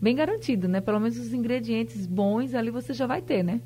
bem 0.00 0.14
garantido, 0.14 0.68
né? 0.68 0.80
Pelo 0.80 1.00
menos 1.00 1.18
os 1.18 1.32
ingredientes 1.32 2.06
bons 2.06 2.54
ali 2.54 2.70
você 2.70 2.92
já 2.92 3.06
vai 3.06 3.22
ter, 3.22 3.42
né? 3.42 3.60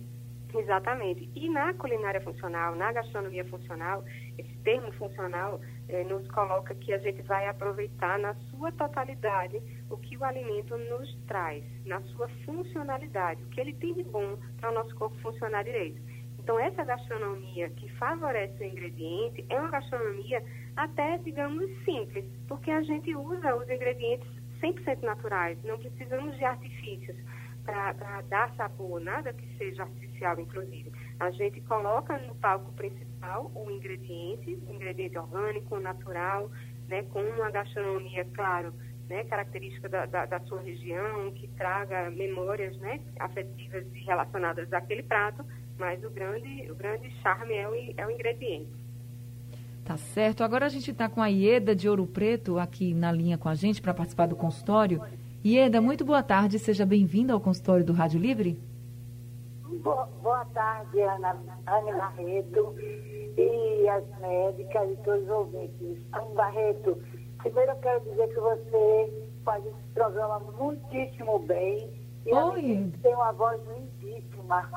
Exatamente. 0.55 1.31
E 1.35 1.49
na 1.49 1.73
culinária 1.75 2.21
funcional, 2.21 2.75
na 2.77 2.93
gastronomia 2.93 3.45
funcional, 3.47 4.05
esse 4.37 4.55
termo 4.59 4.93
funcional 4.93 5.61
eh, 5.89 6.05
nos 6.05 6.29
coloca 6.29 6.75
que 6.75 6.93
a 6.93 6.99
gente 6.99 7.23
vai 7.23 7.49
aproveitar 7.49 8.19
na 8.19 8.35
sua 8.51 8.71
totalidade 8.73 9.63
o 9.91 9.97
que 9.97 10.17
o 10.17 10.25
alimento 10.25 10.77
nos 10.77 11.15
traz, 11.27 11.65
na 11.87 12.03
sua 12.03 12.29
funcionalidade, 12.45 13.43
o 13.43 13.49
que 13.49 13.61
ele 13.61 13.73
tem 13.75 13.95
de 13.95 14.03
bom 14.03 14.37
para 14.61 14.71
o 14.71 14.75
nosso 14.75 14.95
corpo 14.95 15.17
funcionar 15.21 15.65
direito. 15.65 16.01
Então, 16.39 16.59
essa 16.59 16.85
gastronomia 16.85 17.71
que 17.71 17.89
favorece 17.93 18.63
o 18.63 18.67
ingrediente 18.67 19.47
é 19.49 19.61
uma 19.61 19.71
gastronomia 19.71 20.43
até, 20.77 21.17
digamos, 21.19 21.71
simples, 21.85 22.25
porque 22.49 22.71
a 22.71 22.83
gente 22.83 23.15
usa 23.15 23.55
os 23.55 23.69
ingredientes 23.71 24.29
100% 24.63 25.03
naturais, 25.03 25.59
não 25.65 25.77
precisamos 25.79 26.37
de 26.37 26.45
artifícios 26.45 27.17
para 27.65 28.23
dar 28.23 28.55
sabor, 28.57 29.01
nada 29.01 29.33
que 29.33 29.47
seja 29.57 29.83
artificial, 29.83 30.39
inclusive. 30.41 30.93
A 31.21 31.31
gente 31.31 31.61
coloca 31.63 32.19
no 32.19 32.35
palco 32.37 32.73
principal 32.73 33.51
o 33.55 33.71
ingrediente, 33.71 34.59
o 34.67 34.75
ingrediente 34.75 35.19
orgânico, 35.19 35.79
natural, 35.79 36.51
né, 36.89 37.03
com 37.05 37.23
uma 37.23 37.51
gastronomia, 37.51 38.25
claro, 38.35 38.75
né, 39.09 39.25
característica 39.25 39.89
da, 39.89 40.07
da, 40.07 40.27
da, 40.27 40.41
sua 40.41 40.61
região, 40.61 41.31
que 41.33 41.47
traga 41.49 42.11
memórias 42.11 42.77
né, 42.79 43.01
afetivas 43.21 43.85
relacionadas 43.93 44.73
àquele 44.73 45.03
prato, 45.03 45.45
mas 45.79 46.03
o 46.05 46.11
grande, 46.11 46.71
o 46.71 46.75
grande 46.75 47.11
charme 47.21 47.55
é 47.55 47.69
o, 47.69 47.75
é 47.97 48.07
o 48.07 48.11
ingrediente. 48.11 48.82
Tá 49.85 49.97
certo. 49.97 50.45
Agora 50.45 50.67
a 50.67 50.69
gente 50.69 50.91
está 50.91 51.09
com 51.09 51.21
a 51.21 51.27
Ieda 51.27 51.75
de 51.75 51.89
Ouro 51.89 52.07
Preto 52.07 52.59
aqui 52.59 52.95
na 52.95 53.11
linha 53.11 53.37
com 53.37 53.49
a 53.49 53.55
gente 53.55 53.83
para 53.83 53.93
participar 53.93 54.27
do 54.27 54.37
consultório. 54.37 55.03
Ieda, 55.45 55.81
muito 55.81 56.05
boa 56.05 56.23
tarde. 56.23 56.59
Seja 56.59 56.87
bem-vinda 56.87 57.33
ao 57.33 57.41
consultório 57.41 57.85
do 57.85 57.93
Rádio 57.93 58.21
Livre. 58.21 58.59
Boa, 59.83 60.07
boa 60.23 60.45
tarde, 60.47 61.01
Ana, 61.01 61.37
Ana 61.67 61.97
Barreto 61.99 62.75
e 63.37 63.89
as 63.89 64.05
médicas 64.21 64.91
e 64.93 64.97
todos 65.03 65.25
os 65.25 65.31
ouvintes. 65.31 65.99
Ana 66.13 66.35
Barreto, 66.35 67.03
primeiro 67.39 67.73
eu 67.73 67.77
quero 67.77 68.01
dizer 68.03 68.29
que 68.29 68.41
você 68.41 69.27
faz 69.45 69.67
esse 69.67 69.83
programa 69.95 70.39
muitíssimo 70.39 71.41
bem. 71.41 72.02
E 72.25 72.33
Oi. 72.33 72.93
tem 73.03 73.15
uma 73.15 73.33
voz 73.33 73.61
lindíssima. 73.69 74.69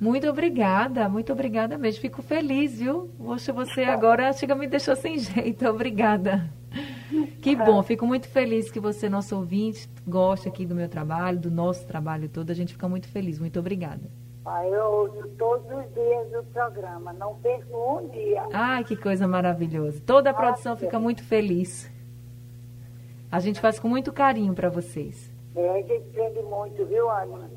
Muito 0.00 0.28
obrigada, 0.28 1.08
muito 1.08 1.32
obrigada 1.32 1.78
mesmo. 1.78 2.00
Fico 2.00 2.22
feliz, 2.22 2.78
viu? 2.78 3.10
Poxa, 3.18 3.52
você 3.52 3.82
agora 3.84 4.32
chega 4.32 4.54
me 4.54 4.66
deixou 4.66 4.94
sem 4.94 5.18
jeito. 5.18 5.66
Obrigada. 5.66 6.48
Que 7.40 7.56
bom, 7.56 7.82
fico 7.82 8.06
muito 8.06 8.28
feliz 8.28 8.70
que 8.70 8.80
você, 8.80 9.08
nosso 9.08 9.36
ouvinte, 9.36 9.88
goste 10.06 10.48
aqui 10.48 10.66
do 10.66 10.74
meu 10.74 10.88
trabalho, 10.88 11.38
do 11.38 11.50
nosso 11.50 11.86
trabalho 11.86 12.28
todo. 12.28 12.50
A 12.50 12.54
gente 12.54 12.72
fica 12.72 12.88
muito 12.88 13.08
feliz. 13.08 13.38
Muito 13.38 13.58
obrigada. 13.58 14.10
Ah, 14.44 14.64
eu 14.64 14.84
ouço 14.84 15.28
todos 15.36 15.66
os 15.66 15.92
dias 15.92 16.32
o 16.38 16.44
programa, 16.52 17.12
não 17.12 17.34
perco 17.36 17.98
um 17.98 18.08
dia. 18.08 18.46
Ai, 18.52 18.84
que 18.84 18.94
coisa 18.94 19.26
maravilhosa. 19.26 20.00
Toda 20.06 20.30
a 20.30 20.34
produção 20.34 20.76
fica 20.76 21.00
muito 21.00 21.24
feliz. 21.24 21.90
A 23.30 23.40
gente 23.40 23.60
faz 23.60 23.80
com 23.80 23.88
muito 23.88 24.12
carinho 24.12 24.54
para 24.54 24.68
vocês. 24.68 25.32
É, 25.56 25.70
a 25.70 25.76
gente 25.76 25.94
aprende 25.94 26.42
muito, 26.42 26.84
viu, 26.84 27.10
Ana? 27.10 27.50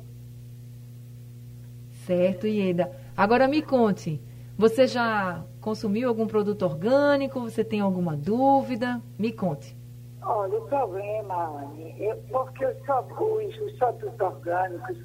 Certo, 2.06 2.46
Ieda. 2.46 2.90
Agora 3.14 3.46
me 3.46 3.60
conte, 3.60 4.20
você 4.56 4.86
já 4.86 5.44
consumiu 5.60 6.08
algum 6.08 6.26
produto 6.26 6.62
orgânico? 6.62 7.40
Você 7.40 7.62
tem 7.62 7.80
alguma 7.80 8.16
dúvida? 8.16 9.02
Me 9.18 9.30
conte. 9.30 9.76
Olha, 10.22 10.58
o 10.58 10.66
problema, 10.66 11.62
Anne, 11.62 11.94
é 11.98 12.14
porque 12.30 12.64
os, 12.64 12.76
os, 12.76 13.60
os 13.60 13.78
produtos 13.78 14.20
orgânicos, 14.20 14.96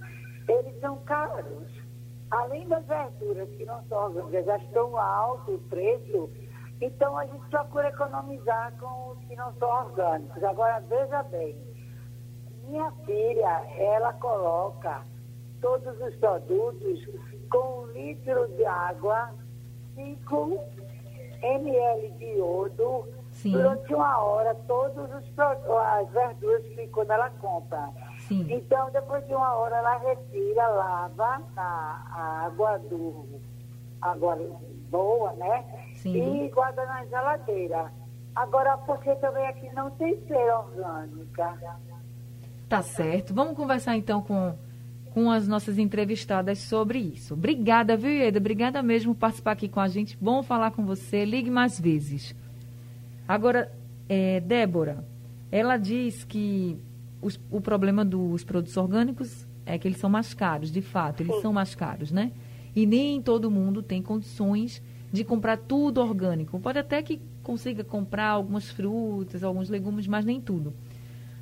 eles 0.48 0.80
são 0.80 0.98
caros. 1.04 1.68
Além 2.32 2.68
das 2.68 2.86
verduras 2.86 3.50
que 3.50 3.66
não 3.66 3.84
são 3.88 4.06
orgânicas, 4.06 4.46
já 4.46 4.58
estão 4.58 4.98
alto 4.98 5.56
o 5.56 5.60
preço, 5.70 6.30
então 6.82 7.18
a 7.18 7.26
gente 7.26 7.46
procura 7.50 7.90
economizar 7.90 8.74
com 8.80 9.12
os 9.12 9.20
que 9.26 9.36
não 9.36 9.54
são 9.56 9.70
orgânicos. 9.70 10.44
Agora, 10.44 10.80
veja 10.82 11.24
bem, 11.24 11.56
minha 12.68 12.92
filha, 13.06 13.64
ela 13.78 14.14
coloca 14.14 15.02
todos 15.62 16.00
os 16.02 16.16
produtos 16.16 17.00
com 17.50 17.82
um 17.82 17.86
litro 17.88 18.48
de 18.50 18.66
água, 18.66 19.32
5 19.96 20.60
ml 21.42 22.12
de 22.12 22.26
iodo, 22.38 23.08
Sim. 23.32 23.52
durante 23.52 23.94
uma 23.94 24.18
hora, 24.22 24.56
todas 24.68 25.12
as 25.12 26.10
verduras 26.10 26.64
que 26.68 26.88
quando 26.88 27.12
ela 27.12 27.30
compra. 27.32 27.90
Sim. 28.28 28.48
Então, 28.50 28.90
depois 28.92 29.26
de 29.28 29.36
uma 29.36 29.56
hora, 29.56 29.76
ela 29.78 29.98
retira, 29.98 30.68
lava 30.68 31.42
na 31.56 32.44
água 32.46 32.78
do 32.80 33.26
água 34.02 34.38
boa, 34.90 35.34
né? 35.34 35.92
Sim. 35.96 36.46
E 36.46 36.50
guarda 36.50 36.86
na 36.86 37.06
geladeira. 37.06 37.92
Agora, 38.36 38.78
porque 38.80 39.16
também 39.16 39.48
aqui 39.48 39.74
não 39.74 39.90
tem 39.92 40.20
cera 40.28 40.60
orgânica. 40.60 41.58
Tá 42.68 42.82
certo. 42.82 43.34
Vamos 43.34 43.56
conversar 43.56 43.96
então 43.96 44.22
com 44.22 44.56
com 45.16 45.32
as 45.32 45.48
nossas 45.48 45.80
entrevistadas 45.80 46.60
sobre 46.60 47.00
isso. 47.00 47.36
Obrigada, 47.36 47.96
viu, 47.96 48.12
Ieda? 48.12 48.38
Obrigada 48.38 48.84
mesmo 48.84 49.16
por 49.16 49.22
participar 49.22 49.54
aqui 49.54 49.70
com 49.70 49.80
a 49.80 49.88
gente. 49.88 50.18
Bom 50.20 50.44
falar 50.44 50.72
com 50.72 50.86
você. 50.86 51.24
Ligue 51.24 51.50
mais 51.50 51.80
vezes. 51.80 52.36
Agora, 53.26 53.72
é, 54.10 54.42
Débora, 54.42 55.06
ela 55.50 55.78
diz 55.78 56.26
que 56.26 56.78
os, 57.22 57.40
o 57.50 57.62
problema 57.62 58.04
dos 58.04 58.44
produtos 58.44 58.76
orgânicos 58.76 59.48
é 59.66 59.80
que 59.80 59.88
eles 59.88 60.00
são 60.00 60.10
mais 60.10 60.34
caros, 60.34 60.70
de 60.70 60.82
fato, 60.82 61.24
eles 61.24 61.36
Sim. 61.36 61.42
são 61.44 61.54
mais 61.54 61.74
caros, 61.74 62.12
né? 62.12 62.34
E 62.76 62.86
nem 62.86 63.22
todo 63.22 63.50
mundo 63.50 63.82
tem 63.82 64.02
condições 64.02 64.84
de 65.14 65.24
comprar 65.24 65.58
tudo 65.58 66.02
orgânico. 66.02 66.60
Pode 66.60 66.78
até 66.78 67.02
que 67.02 67.22
consiga 67.42 67.86
comprar 67.86 68.28
algumas 68.28 68.70
frutas, 68.70 69.46
alguns 69.46 69.70
legumes, 69.70 70.08
mas 70.08 70.26
nem 70.26 70.42
tudo. 70.42 70.74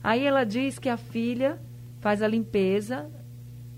Aí 0.04 0.26
ela 0.26 0.44
diz 0.44 0.78
que 0.78 0.90
a 0.90 0.98
filha 0.98 1.58
faz 2.02 2.22
a 2.22 2.28
limpeza 2.28 3.10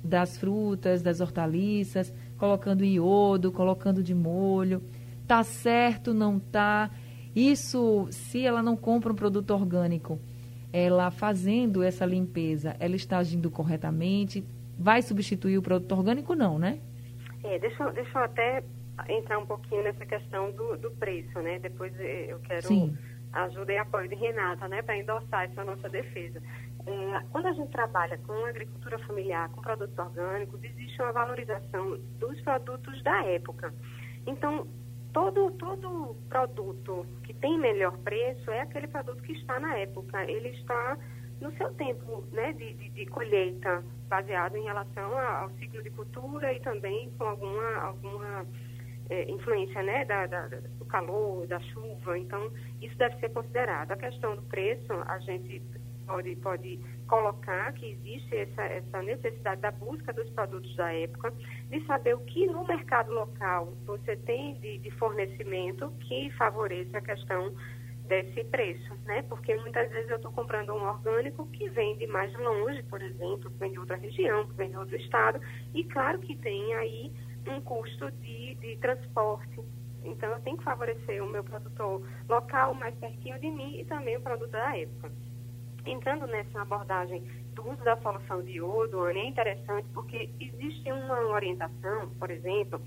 das 0.03 0.37
frutas, 0.37 1.03
das 1.03 1.21
hortaliças, 1.21 2.11
colocando 2.37 2.83
iodo, 2.83 3.51
colocando 3.51 4.01
de 4.01 4.15
molho. 4.15 4.81
Tá 5.27 5.43
certo, 5.43 6.13
não 6.13 6.39
tá? 6.39 6.89
Isso, 7.35 8.07
se 8.09 8.43
ela 8.45 8.63
não 8.63 8.75
compra 8.75 9.11
um 9.11 9.15
produto 9.15 9.51
orgânico, 9.51 10.19
ela 10.73 11.11
fazendo 11.11 11.83
essa 11.83 12.05
limpeza, 12.05 12.75
ela 12.79 12.95
está 12.95 13.19
agindo 13.19 13.51
corretamente? 13.51 14.43
Vai 14.77 15.01
substituir 15.01 15.57
o 15.57 15.61
produto 15.61 15.91
orgânico? 15.91 16.33
Não, 16.33 16.57
né? 16.57 16.79
É, 17.43 17.59
deixa, 17.59 17.91
deixa 17.91 18.17
eu 18.17 18.23
até 18.23 18.63
entrar 19.09 19.37
um 19.37 19.45
pouquinho 19.45 19.83
nessa 19.83 20.05
questão 20.05 20.51
do, 20.51 20.77
do 20.77 20.91
preço, 20.91 21.39
né? 21.39 21.59
Depois 21.59 21.93
eh, 21.99 22.27
eu 22.29 22.39
quero 22.39 22.67
Sim. 22.67 22.97
Ajuda 23.35 23.73
e 23.73 23.77
apoio 23.77 24.07
de 24.07 24.15
Renata, 24.15 24.67
né? 24.67 24.81
Para 24.81 24.97
endossar 24.97 25.43
essa 25.43 25.63
nossa 25.63 25.89
defesa. 25.89 26.41
É, 26.87 27.25
quando 27.31 27.47
a 27.47 27.53
gente 27.53 27.71
trabalha 27.71 28.17
com 28.19 28.33
agricultura 28.45 28.97
familiar, 28.99 29.49
com 29.49 29.61
produtos 29.61 29.97
orgânicos, 29.97 30.63
existe 30.63 31.01
uma 31.01 31.11
valorização 31.11 31.97
dos 32.19 32.39
produtos 32.41 33.01
da 33.03 33.23
época. 33.25 33.73
Então, 34.25 34.67
todo, 35.11 35.51
todo 35.51 36.15
produto 36.29 37.05
que 37.23 37.33
tem 37.33 37.59
melhor 37.59 37.97
preço 37.99 38.49
é 38.51 38.61
aquele 38.61 38.87
produto 38.87 39.21
que 39.23 39.33
está 39.33 39.59
na 39.59 39.77
época. 39.77 40.23
Ele 40.29 40.49
está 40.49 40.97
no 41.41 41.51
seu 41.57 41.73
tempo 41.73 42.23
né, 42.31 42.53
de, 42.53 42.73
de, 42.73 42.89
de 42.89 43.05
colheita, 43.07 43.83
baseado 44.07 44.55
em 44.55 44.63
relação 44.63 45.17
ao 45.17 45.49
ciclo 45.51 45.83
de 45.83 45.89
cultura 45.89 46.53
e 46.53 46.59
também 46.61 47.09
com 47.17 47.25
alguma, 47.25 47.75
alguma 47.77 48.45
é, 49.09 49.29
influência 49.29 49.81
né, 49.83 50.05
da, 50.05 50.25
da, 50.25 50.47
do 50.47 50.85
calor, 50.85 51.45
da 51.47 51.59
chuva. 51.59 52.17
Então, 52.17 52.51
isso 52.81 52.97
deve 52.97 53.19
ser 53.19 53.29
considerado. 53.29 53.91
A 53.91 53.97
questão 53.97 54.35
do 54.35 54.41
preço, 54.43 54.93
a 55.05 55.19
gente 55.19 55.61
pode, 56.05 56.35
pode 56.37 56.79
colocar 57.07 57.73
que 57.73 57.91
existe 57.91 58.35
essa, 58.35 58.63
essa 58.63 59.01
necessidade 59.01 59.61
da 59.61 59.71
busca 59.71 60.13
dos 60.13 60.29
produtos 60.31 60.75
da 60.75 60.93
época, 60.93 61.33
de 61.69 61.85
saber 61.85 62.15
o 62.15 62.19
que 62.19 62.47
no 62.47 62.65
mercado 62.65 63.11
local 63.13 63.73
você 63.85 64.15
tem 64.15 64.55
de, 64.59 64.77
de 64.79 64.91
fornecimento 64.91 65.91
que 66.01 66.29
favoreça 66.31 66.97
a 66.97 67.01
questão 67.01 67.53
desse 68.07 68.43
preço, 68.45 68.93
né? 69.05 69.23
Porque 69.23 69.55
muitas 69.55 69.89
vezes 69.91 70.09
eu 70.09 70.17
estou 70.17 70.31
comprando 70.31 70.73
um 70.73 70.83
orgânico 70.87 71.47
que 71.47 71.67
vem 71.69 71.97
de 71.97 72.05
mais 72.07 72.31
longe, 72.37 72.83
por 72.83 73.01
exemplo, 73.01 73.49
que 73.49 73.57
vem 73.57 73.71
de 73.71 73.79
outra 73.79 73.95
região, 73.95 74.45
que 74.45 74.53
vem 74.53 74.69
de 74.69 74.77
outro 74.77 74.95
estado, 74.95 75.41
e 75.73 75.83
claro 75.85 76.19
que 76.19 76.35
tem 76.37 76.73
aí 76.75 77.11
um 77.47 77.61
custo 77.61 78.11
de, 78.11 78.55
de 78.55 78.77
transporte. 78.77 79.61
Então, 80.03 80.29
eu 80.29 80.39
tenho 80.41 80.57
que 80.57 80.63
favorecer 80.63 81.23
o 81.23 81.27
meu 81.27 81.43
produtor 81.43 82.07
local, 82.29 82.73
mais 82.75 82.95
pertinho 82.95 83.39
de 83.39 83.49
mim, 83.49 83.79
e 83.79 83.85
também 83.85 84.17
o 84.17 84.21
produto 84.21 84.51
da 84.51 84.77
época. 84.77 85.11
Entrando 85.85 86.27
nessa 86.27 86.61
abordagem 86.61 87.23
do 87.53 87.67
uso 87.69 87.83
da 87.83 87.97
solução 87.97 88.41
de 88.43 88.53
iodo, 88.53 89.01
Anne, 89.03 89.19
é 89.19 89.27
interessante 89.27 89.87
porque 89.93 90.29
existe 90.39 90.91
uma 90.91 91.19
orientação, 91.27 92.09
por 92.19 92.29
exemplo, 92.29 92.81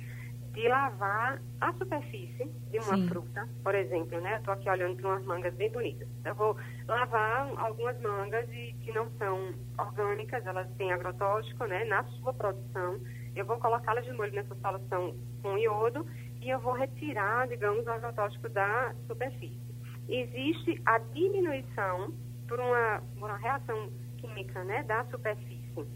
de 0.53 0.69
lavar 0.69 1.41
a 1.61 1.73
superfície 1.75 2.51
de 2.71 2.79
uma 2.79 2.97
Sim. 2.97 3.09
fruta, 3.09 3.49
por 3.63 3.75
exemplo, 3.75 4.21
né? 4.21 4.35
Eu 4.35 4.39
estou 4.39 4.55
aqui 4.55 4.69
olhando 4.69 4.97
para 4.97 5.11
umas 5.11 5.25
mangas 5.25 5.55
bem 5.55 5.71
bonitas. 5.71 6.09
Eu 6.25 6.35
vou 6.35 6.57
lavar 6.89 7.49
algumas 7.59 8.01
mangas 8.01 8.49
e 8.51 8.75
que 8.81 8.93
não 8.93 9.09
são 9.19 9.55
orgânicas, 9.79 10.45
elas 10.45 10.69
têm 10.77 10.93
agrotóxico, 10.93 11.65
né? 11.67 11.85
Na 11.85 12.03
sua 12.05 12.33
produção, 12.35 12.99
eu 13.35 13.45
vou 13.45 13.59
colocá-las 13.59 14.05
de 14.05 14.13
molho 14.13 14.33
nessa 14.33 14.55
solução 14.55 15.15
com 15.43 15.59
iodo 15.59 16.07
e 16.41 16.51
eu 16.51 16.61
vou 16.61 16.73
retirar, 16.73 17.49
digamos, 17.49 17.87
o 17.87 17.91
agrotóxico 17.91 18.49
da 18.49 18.95
superfície. 19.07 19.61
Existe 20.09 20.81
a 20.87 20.99
diminuição 20.99 22.13
por 22.47 22.59
uma, 22.59 23.03
uma 23.17 23.37
reação 23.37 23.91
química, 24.17 24.65
né, 24.65 24.83
da 24.85 25.05
superfície, 25.07 25.87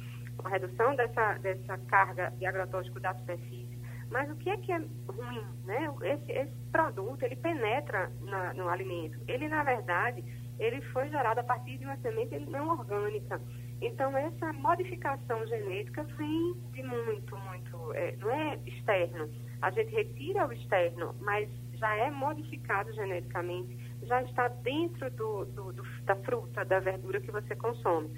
a 0.45 0.49
redução 0.49 0.95
dessa, 0.97 1.35
dessa 1.39 1.79
carga 1.79 2.31
de 2.39 2.47
agrotóxico 2.47 3.01
da 3.01 3.15
superfície. 3.15 3.81
Mas 4.11 4.31
o 4.31 4.37
que 4.37 4.51
é 4.51 4.57
que 4.59 4.71
é 4.71 4.79
ruim, 5.09 5.43
né? 5.65 5.91
Esse, 6.03 6.33
esse 6.33 6.53
produto, 6.71 7.23
ele 7.23 7.35
penetra 7.37 8.13
na, 8.21 8.53
no 8.53 8.69
alimento. 8.69 9.19
Ele, 9.27 9.49
na 9.49 9.65
verdade, 9.65 10.23
ele 10.59 10.83
foi 10.93 11.09
gerado 11.09 11.41
a 11.41 11.45
partir 11.45 11.79
de 11.79 11.85
uma 11.87 11.97
semente 11.97 12.39
não 12.41 12.69
orgânica. 12.69 13.41
Então, 13.83 14.17
essa 14.17 14.53
modificação 14.53 15.45
genética 15.49 16.05
vem 16.17 16.55
de 16.71 16.85
muito, 16.85 17.37
muito, 17.37 17.93
é, 17.95 18.15
não 18.17 18.31
é 18.31 18.57
externo. 18.65 19.29
A 19.61 19.73
gente 19.73 19.93
retira 19.93 20.47
o 20.47 20.53
externo, 20.53 21.13
mas 21.21 21.51
já 21.75 21.93
é 21.97 22.09
modificado 22.09 22.93
geneticamente, 22.93 23.77
já 24.05 24.23
está 24.23 24.47
dentro 24.47 25.11
do, 25.11 25.45
do, 25.47 25.73
do, 25.73 25.83
da 26.05 26.15
fruta, 26.15 26.65
da 26.65 26.79
verdura 26.79 27.21
que 27.21 27.33
você 27.33 27.57
consome. 27.57 28.09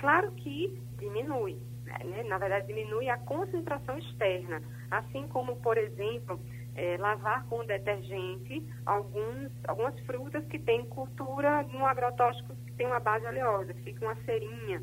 Claro 0.00 0.32
que 0.32 0.82
diminui, 0.98 1.56
né? 1.84 2.24
na 2.24 2.38
verdade, 2.38 2.66
diminui 2.66 3.08
a 3.08 3.16
concentração 3.18 3.96
externa, 3.98 4.60
assim 4.90 5.28
como, 5.28 5.54
por 5.60 5.78
exemplo, 5.78 6.40
é, 6.74 6.96
lavar 6.96 7.46
com 7.46 7.64
detergente 7.64 8.60
alguns, 8.84 9.52
algumas 9.68 9.96
frutas 10.00 10.44
que 10.46 10.58
têm 10.58 10.84
cultura 10.86 11.62
no 11.62 11.86
agrotóxico 11.86 12.56
que 12.66 12.72
tem 12.72 12.88
uma 12.88 12.98
base 12.98 13.24
oleosa, 13.24 13.72
que 13.72 13.82
fica 13.82 14.04
uma 14.04 14.16
cerinha 14.24 14.82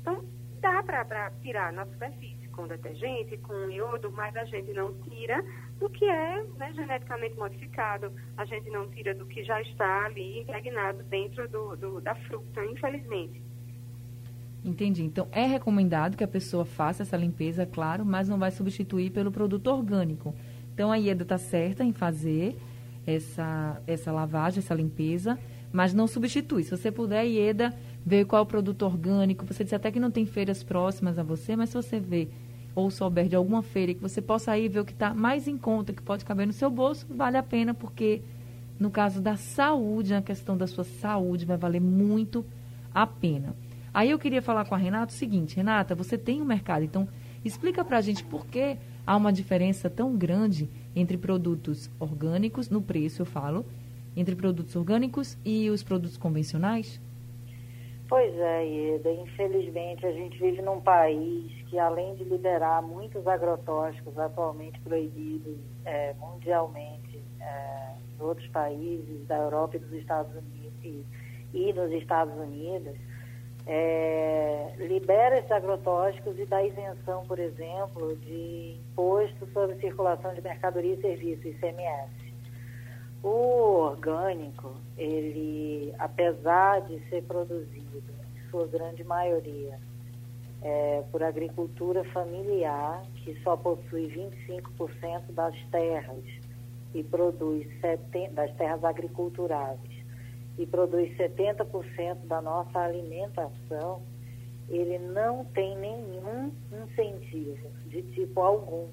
então, 0.00 0.24
dá 0.60 0.82
para 0.82 1.30
tirar 1.42 1.72
na 1.72 1.86
superfície 1.86 2.48
com 2.48 2.66
detergente, 2.66 3.36
com 3.38 3.70
iodo, 3.70 4.10
mas 4.12 4.36
a 4.36 4.44
gente 4.44 4.72
não 4.72 4.92
tira 5.02 5.44
do 5.78 5.88
que 5.88 6.04
é 6.04 6.44
né, 6.58 6.72
geneticamente 6.74 7.36
modificado, 7.36 8.12
a 8.36 8.44
gente 8.44 8.68
não 8.70 8.88
tira 8.90 9.14
do 9.14 9.24
que 9.26 9.42
já 9.44 9.60
está 9.62 10.04
ali 10.04 10.40
impregnado 10.40 11.02
dentro 11.04 11.48
do, 11.48 11.76
do, 11.76 12.00
da 12.00 12.14
fruta, 12.14 12.64
infelizmente. 12.66 13.42
Entendi. 14.62 15.02
Então, 15.02 15.26
é 15.32 15.46
recomendado 15.46 16.16
que 16.16 16.24
a 16.24 16.28
pessoa 16.28 16.66
faça 16.66 17.02
essa 17.02 17.16
limpeza, 17.16 17.64
claro, 17.64 18.04
mas 18.04 18.28
não 18.28 18.38
vai 18.38 18.50
substituir 18.50 19.10
pelo 19.10 19.32
produto 19.32 19.68
orgânico. 19.68 20.34
Então, 20.74 20.92
a 20.92 20.98
IEDA 20.98 21.22
está 21.22 21.38
certa 21.38 21.82
em 21.82 21.92
fazer 21.92 22.56
essa, 23.06 23.80
essa 23.86 24.12
lavagem, 24.12 24.58
essa 24.58 24.74
limpeza, 24.74 25.38
mas 25.72 25.94
não 25.94 26.06
substitui. 26.06 26.62
Se 26.62 26.70
você 26.70 26.92
puder, 26.92 27.24
IEDA 27.24 27.74
ver 28.04 28.24
qual 28.24 28.40
é 28.40 28.42
o 28.42 28.46
produto 28.46 28.82
orgânico. 28.82 29.44
Você 29.46 29.62
disse 29.62 29.74
até 29.74 29.90
que 29.90 30.00
não 30.00 30.10
tem 30.10 30.26
feiras 30.26 30.62
próximas 30.62 31.18
a 31.18 31.22
você, 31.22 31.56
mas 31.56 31.70
se 31.70 31.74
você 31.74 32.00
vê 32.00 32.28
ou 32.74 32.90
souber 32.90 33.28
de 33.28 33.36
alguma 33.36 33.62
feira 33.62 33.94
que 33.94 34.00
você 34.00 34.22
possa 34.22 34.56
ir 34.56 34.68
ver 34.68 34.80
o 34.80 34.84
que 34.84 34.92
está 34.92 35.12
mais 35.12 35.48
em 35.48 35.58
conta, 35.58 35.92
que 35.92 36.02
pode 36.02 36.24
caber 36.24 36.46
no 36.46 36.52
seu 36.52 36.70
bolso, 36.70 37.06
vale 37.10 37.36
a 37.36 37.42
pena, 37.42 37.74
porque 37.74 38.22
no 38.78 38.90
caso 38.90 39.20
da 39.20 39.36
saúde, 39.36 40.14
a 40.14 40.22
questão 40.22 40.56
da 40.56 40.66
sua 40.66 40.84
saúde 40.84 41.44
vai 41.44 41.56
valer 41.56 41.80
muito 41.80 42.44
a 42.94 43.06
pena. 43.06 43.54
Aí 43.92 44.10
eu 44.10 44.18
queria 44.18 44.40
falar 44.40 44.64
com 44.64 44.74
a 44.74 44.78
Renata 44.78 45.12
o 45.12 45.16
seguinte, 45.16 45.56
Renata, 45.56 45.94
você 45.94 46.16
tem 46.16 46.40
um 46.40 46.44
mercado, 46.44 46.84
então 46.84 47.08
explica 47.44 47.84
para 47.84 47.98
a 47.98 48.00
gente 48.00 48.22
por 48.24 48.46
que 48.46 48.76
há 49.06 49.16
uma 49.16 49.32
diferença 49.32 49.90
tão 49.90 50.16
grande 50.16 50.68
entre 50.94 51.18
produtos 51.18 51.90
orgânicos, 51.98 52.70
no 52.70 52.80
preço 52.80 53.22
eu 53.22 53.26
falo, 53.26 53.66
entre 54.16 54.34
produtos 54.34 54.76
orgânicos 54.76 55.36
e 55.44 55.68
os 55.68 55.82
produtos 55.82 56.16
convencionais? 56.16 57.00
Pois 58.10 58.36
é, 58.36 58.66
Ieda. 58.66 59.12
Infelizmente, 59.12 60.04
a 60.04 60.10
gente 60.10 60.36
vive 60.36 60.60
num 60.60 60.80
país 60.80 61.52
que, 61.68 61.78
além 61.78 62.16
de 62.16 62.24
liberar 62.24 62.82
muitos 62.82 63.24
agrotóxicos 63.24 64.18
atualmente 64.18 64.80
proibidos 64.80 65.56
é, 65.84 66.12
mundialmente 66.14 67.22
é, 67.40 67.92
em 68.12 68.20
outros 68.20 68.48
países 68.48 69.24
da 69.28 69.36
Europa 69.36 69.76
e 69.76 69.78
dos 69.78 69.92
Estados 69.92 70.32
Unidos 70.32 70.74
e, 70.82 71.06
e 71.54 71.72
nos 71.72 71.92
Estados 71.92 72.36
Unidos, 72.36 72.96
é, 73.64 74.74
libera 74.78 75.38
esses 75.38 75.52
agrotóxicos 75.52 76.36
e 76.36 76.44
dá 76.46 76.64
isenção, 76.64 77.24
por 77.28 77.38
exemplo, 77.38 78.16
de 78.16 78.76
imposto 78.90 79.46
sobre 79.52 79.76
circulação 79.76 80.34
de 80.34 80.42
mercadoria 80.42 80.94
e 80.94 81.00
serviços, 81.00 81.44
ICMS. 81.44 82.29
O 83.22 83.90
orgânico, 83.90 84.74
ele, 84.96 85.94
apesar 85.98 86.80
de 86.82 86.98
ser 87.08 87.22
produzido, 87.24 88.02
em 88.36 88.50
sua 88.50 88.66
grande 88.66 89.04
maioria, 89.04 89.78
é, 90.62 91.04
por 91.10 91.22
agricultura 91.22 92.04
familiar, 92.12 93.02
que 93.16 93.38
só 93.42 93.56
possui 93.56 94.08
25% 94.08 95.32
das 95.32 95.54
terras 95.70 96.24
e 96.94 97.02
produz 97.02 97.66
70, 97.80 98.32
das 98.32 98.54
terras 98.56 98.84
agriculturais 98.84 99.78
e 100.58 100.66
produz 100.66 101.16
70% 101.16 102.26
da 102.26 102.42
nossa 102.42 102.78
alimentação, 102.78 104.02
ele 104.68 104.98
não 104.98 105.44
tem 105.46 105.76
nenhum 105.76 106.52
incentivo 106.70 107.70
de 107.86 108.02
tipo 108.02 108.40
algum. 108.40 108.88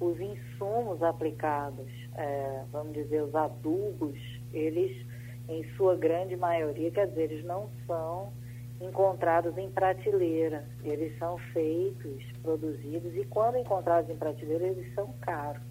Os 0.00 0.18
insumos 0.20 1.02
aplicados 1.02 1.88
é, 2.18 2.64
vamos 2.72 2.94
dizer, 2.94 3.22
os 3.22 3.34
adubos, 3.34 4.18
eles, 4.52 5.06
em 5.48 5.62
sua 5.76 5.96
grande 5.96 6.36
maioria, 6.36 6.90
quer 6.90 7.06
dizer, 7.06 7.30
eles 7.30 7.44
não 7.44 7.70
são 7.86 8.32
encontrados 8.80 9.56
em 9.56 9.70
prateleira. 9.70 10.64
Eles 10.82 11.16
são 11.18 11.38
feitos, 11.52 12.24
produzidos, 12.42 13.14
e 13.14 13.24
quando 13.26 13.56
encontrados 13.56 14.10
em 14.10 14.16
prateleira, 14.16 14.66
eles 14.66 14.92
são 14.94 15.12
caros. 15.20 15.62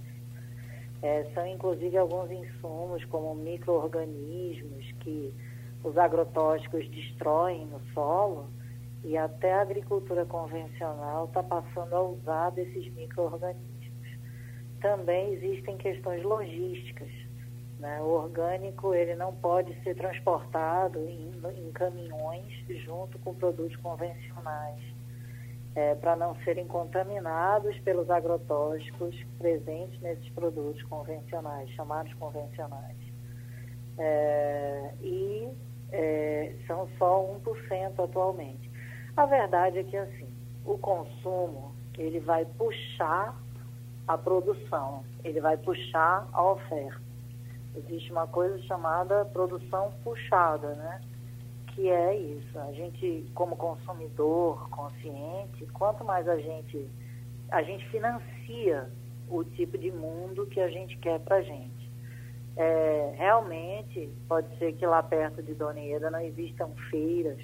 É, 1.01 1.25
são 1.33 1.45
inclusive 1.45 1.97
alguns 1.97 2.31
insumos, 2.31 3.03
como 3.05 3.35
micro-organismos 3.35 4.91
que 5.01 5.33
os 5.83 5.97
agrotóxicos 5.97 6.89
destroem 6.89 7.67
no 7.67 7.79
solo, 7.93 8.49
e 9.03 9.17
até 9.17 9.53
a 9.53 9.61
agricultura 9.61 10.25
convencional 10.25 11.25
está 11.25 11.43
passando 11.43 11.93
a 11.93 12.01
usar 12.01 12.49
desses 12.51 12.91
micro-organismos. 12.93 13.76
Também 14.81 15.33
existem 15.33 15.77
questões 15.77 16.23
logísticas. 16.23 17.09
Né? 17.79 18.01
O 18.01 18.07
orgânico 18.07 18.93
ele 18.93 19.15
não 19.15 19.33
pode 19.35 19.73
ser 19.83 19.95
transportado 19.95 20.99
em, 21.07 21.31
em 21.57 21.71
caminhões 21.71 22.51
junto 22.83 23.19
com 23.19 23.33
produtos 23.33 23.75
convencionais, 23.77 24.81
é, 25.75 25.93
para 25.95 26.15
não 26.15 26.35
serem 26.43 26.65
contaminados 26.65 27.77
pelos 27.79 28.09
agrotóxicos 28.09 29.15
presentes 29.37 29.99
nesses 30.01 30.27
produtos 30.29 30.81
convencionais, 30.83 31.69
chamados 31.71 32.13
convencionais. 32.15 32.97
É, 33.99 34.93
e 35.01 35.49
é, 35.91 36.55
são 36.65 36.87
só 36.97 37.23
1% 37.45 38.03
atualmente. 38.03 38.69
A 39.15 39.25
verdade 39.25 39.79
é 39.79 39.83
que 39.83 39.97
assim, 39.97 40.29
o 40.65 40.77
consumo 40.77 41.75
ele 41.97 42.19
vai 42.19 42.45
puxar 42.45 43.35
a 44.07 44.17
produção, 44.17 45.03
ele 45.23 45.41
vai 45.41 45.57
puxar 45.57 46.27
a 46.31 46.43
oferta. 46.43 47.01
Existe 47.75 48.11
uma 48.11 48.25
coisa 48.25 48.57
chamada 48.63 49.25
produção 49.25 49.91
puxada, 50.03 50.73
né? 50.75 51.01
Que 51.75 51.89
é 51.89 52.15
isso. 52.15 52.57
A 52.59 52.71
gente, 52.71 53.29
como 53.35 53.55
consumidor 53.55 54.69
consciente, 54.69 55.65
quanto 55.73 56.03
mais 56.03 56.27
a 56.27 56.37
gente 56.37 56.89
a 57.49 57.61
gente 57.63 57.87
financia 57.89 58.89
o 59.29 59.43
tipo 59.43 59.77
de 59.77 59.91
mundo 59.91 60.45
que 60.47 60.59
a 60.59 60.69
gente 60.69 60.97
quer 60.97 61.19
para 61.19 61.41
gente. 61.41 61.91
É, 62.55 63.13
realmente, 63.17 64.09
pode 64.27 64.57
ser 64.57 64.73
que 64.73 64.85
lá 64.85 65.03
perto 65.03 65.43
de 65.43 65.53
Dona 65.53 65.79
Ieda 65.79 66.09
não 66.09 66.19
existam 66.19 66.69
feiras, 66.89 67.39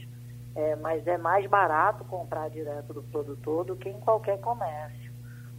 é, 0.56 0.76
mas 0.78 1.06
é 1.08 1.18
mais 1.18 1.46
barato 1.48 2.04
comprar 2.06 2.50
direto 2.50 2.94
do 2.94 3.04
produtor 3.04 3.64
do 3.64 3.76
que 3.76 3.90
em 3.90 4.00
qualquer 4.00 4.40
comércio. 4.40 5.03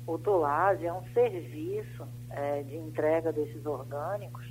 O 0.06 0.18
Tulase 0.18 0.86
é 0.86 0.92
um 0.92 1.02
serviço 1.12 2.06
é, 2.30 2.62
de 2.62 2.76
entrega 2.76 3.32
desses 3.32 3.64
orgânicos 3.64 4.44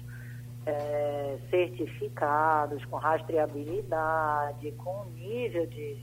é, 0.66 1.38
certificados, 1.50 2.84
com 2.86 2.98
rastreabilidade, 2.98 4.72
com 4.74 5.06
nível 5.14 5.68
de, 5.68 5.98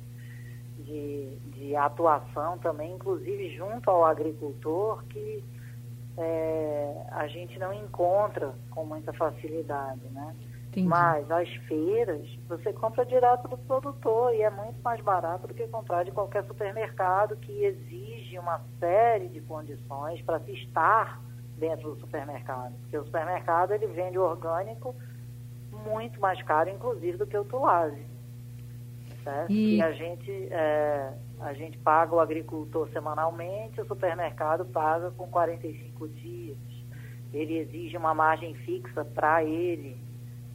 de, 0.79 1.37
de, 1.47 1.77
atuação 1.77 2.59
também, 2.59 2.93
inclusive 2.93 3.57
junto 3.57 3.91
ao 3.91 4.05
agricultor, 4.05 5.03
que 5.07 5.43
é, 6.17 7.07
a 7.11 7.27
gente 7.27 7.59
não 7.59 7.73
encontra 7.73 8.55
com 8.71 8.85
muita 8.85 9.13
facilidade, 9.13 10.07
né? 10.11 10.35
Entendi. 10.71 10.87
Mas 10.87 11.29
as 11.31 11.49
feiras, 11.67 12.25
você 12.49 12.73
compra 12.73 13.05
direto 13.05 13.49
do 13.49 13.59
produtor 13.59 14.33
e 14.33 14.43
é 14.43 14.51
muito 14.51 14.81
mais 14.83 15.01
barato 15.01 15.49
do 15.49 15.55
que 15.55 15.67
comprar 15.67 16.05
de 16.05 16.13
qualquer 16.13 16.45
supermercado 16.45 17.37
que 17.37 17.65
exige 17.65 18.39
uma 18.39 18.61
série 18.79 19.29
de 19.29 19.41
condições 19.41 20.23
para 20.23 20.39
se 20.41 20.53
estar 20.53 21.21
dentro 21.59 21.91
do 21.91 22.01
supermercado. 22.01 22.73
Porque 22.83 22.97
o 22.97 23.05
supermercado 23.05 23.73
ele 23.73 23.89
vende 23.89 24.17
orgânico 24.17 24.95
muito 25.73 26.21
mais 26.21 26.41
caro, 26.43 26.71
inclusive, 26.71 27.19
do 27.19 27.27
que 27.27 27.37
o 27.37 27.45
Tulase. 27.45 28.07
Certo? 29.25 29.51
E... 29.51 29.77
e 29.77 29.83
a 29.83 29.91
gente, 29.91 30.49
é, 30.53 31.13
a 31.41 31.53
gente 31.53 31.77
paga 31.79 32.15
o 32.15 32.21
agricultor 32.21 32.89
semanalmente, 32.91 33.81
o 33.81 33.87
supermercado 33.87 34.65
paga 34.67 35.11
com 35.11 35.27
45 35.27 36.09
dias. 36.11 36.59
Ele 37.33 37.59
exige 37.59 37.97
uma 37.97 38.15
margem 38.15 38.55
fixa 38.55 39.05
para 39.05 39.43
ele 39.43 40.10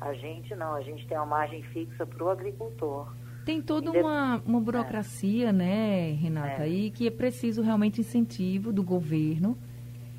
a 0.05 0.13
gente 0.13 0.55
não, 0.55 0.75
a 0.75 0.81
gente 0.81 1.07
tem 1.07 1.17
uma 1.17 1.25
margem 1.25 1.63
fixa 1.63 2.05
para 2.05 2.23
o 2.23 2.29
agricultor. 2.29 3.11
Tem 3.43 3.59
toda 3.59 3.91
uma, 3.91 4.39
uma 4.45 4.61
burocracia, 4.61 5.49
é. 5.49 5.51
né, 5.51 6.11
Renata, 6.11 6.61
é. 6.61 6.65
aí 6.65 6.91
que 6.91 7.07
é 7.07 7.11
preciso 7.11 7.63
realmente 7.63 8.01
incentivo 8.01 8.71
do 8.71 8.83
governo 8.83 9.57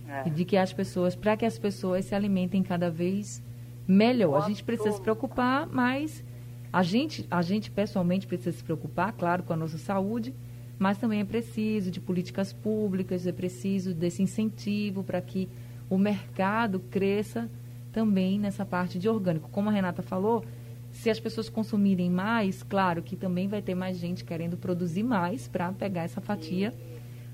é. 0.09 0.29
de 0.29 0.45
que 0.45 0.57
as 0.57 0.73
pessoas, 0.73 1.15
para 1.15 1.37
que 1.37 1.47
as 1.47 1.57
pessoas 1.57 2.05
se 2.05 2.17
alimentem 2.17 2.65
cada 2.65 2.91
vez 2.91 3.41
melhor. 3.87 4.43
A 4.43 4.49
gente 4.49 4.65
precisa 4.65 4.91
se 4.91 5.01
preocupar, 5.01 5.69
mas 5.69 6.25
a 6.73 6.83
gente, 6.83 7.25
a 7.31 7.41
gente 7.41 7.71
pessoalmente 7.71 8.27
precisa 8.27 8.51
se 8.57 8.65
preocupar, 8.65 9.13
claro, 9.13 9.45
com 9.45 9.53
a 9.53 9.57
nossa 9.57 9.79
saúde, 9.79 10.35
mas 10.81 10.99
também 10.99 11.21
é 11.21 11.25
preciso 11.25 11.93
de 11.93 12.01
políticas 12.01 12.53
públicas, 12.53 13.25
é 13.25 13.33
preciso 13.33 13.95
desse 13.95 14.21
incentivo 14.21 15.05
para 15.05 15.21
que 15.21 15.49
o 15.89 15.97
mercado 15.97 16.81
cresça 16.91 17.49
também 17.97 18.39
nessa 18.39 18.63
parte 18.63 18.99
de 18.99 19.09
orgânico. 19.09 19.49
Como 19.49 19.71
a 19.71 19.73
Renata 19.73 20.03
falou, 20.03 20.45
se 20.93 21.09
as 21.09 21.19
pessoas 21.19 21.49
consumirem 21.49 22.11
mais, 22.11 22.63
claro 22.63 23.03
que 23.03 23.17
também 23.17 23.49
vai 23.49 23.63
ter 23.63 23.75
mais 23.75 23.97
gente 23.97 24.23
querendo 24.23 24.55
produzir 24.55 25.03
mais 25.03 25.49
para 25.49 25.73
pegar 25.73 26.03
essa 26.03 26.21
fatia 26.21 26.75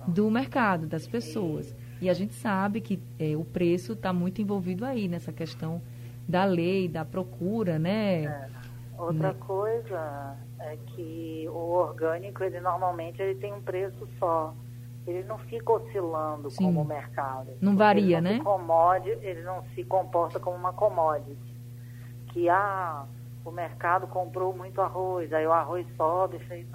do 0.06 0.30
mercado, 0.30 0.86
das 0.86 1.04
pessoas. 1.04 1.74
E 2.00 2.08
a 2.08 2.14
gente 2.14 2.34
sabe 2.34 2.80
que 2.80 3.02
é, 3.18 3.36
o 3.36 3.44
preço 3.44 3.94
está 3.94 4.12
muito 4.12 4.40
envolvido 4.40 4.84
aí 4.84 5.08
nessa 5.08 5.32
questão 5.32 5.82
da 6.28 6.44
lei, 6.44 6.86
da 6.86 7.04
procura, 7.04 7.76
né? 7.76 8.22
É. 8.22 8.48
Outra 8.96 9.32
né? 9.32 9.38
coisa 9.40 10.36
é 10.60 10.76
que 10.86 11.44
o 11.48 11.72
orgânico, 11.72 12.44
ele 12.44 12.60
normalmente 12.60 13.20
ele 13.20 13.34
tem 13.34 13.52
um 13.52 13.60
preço 13.60 14.08
só 14.16 14.54
ele 15.06 15.24
não 15.24 15.38
fica 15.38 15.72
oscilando 15.72 16.50
Sim. 16.50 16.64
como 16.64 16.82
o 16.82 16.84
mercado. 16.84 17.52
Não 17.60 17.76
varia, 17.76 18.18
ele 18.18 18.28
não 18.28 18.38
né? 18.38 18.44
Comode, 18.44 19.10
ele 19.10 19.42
não 19.42 19.62
se 19.74 19.84
comporta 19.84 20.38
como 20.38 20.56
uma 20.56 20.72
commodity. 20.72 21.60
Que 22.28 22.48
ah, 22.48 23.04
o 23.44 23.50
mercado 23.50 24.06
comprou 24.06 24.54
muito 24.54 24.80
arroz, 24.80 25.32
aí 25.32 25.46
o 25.46 25.52
arroz 25.52 25.86
sobe, 25.96 26.38
fez 26.40 26.66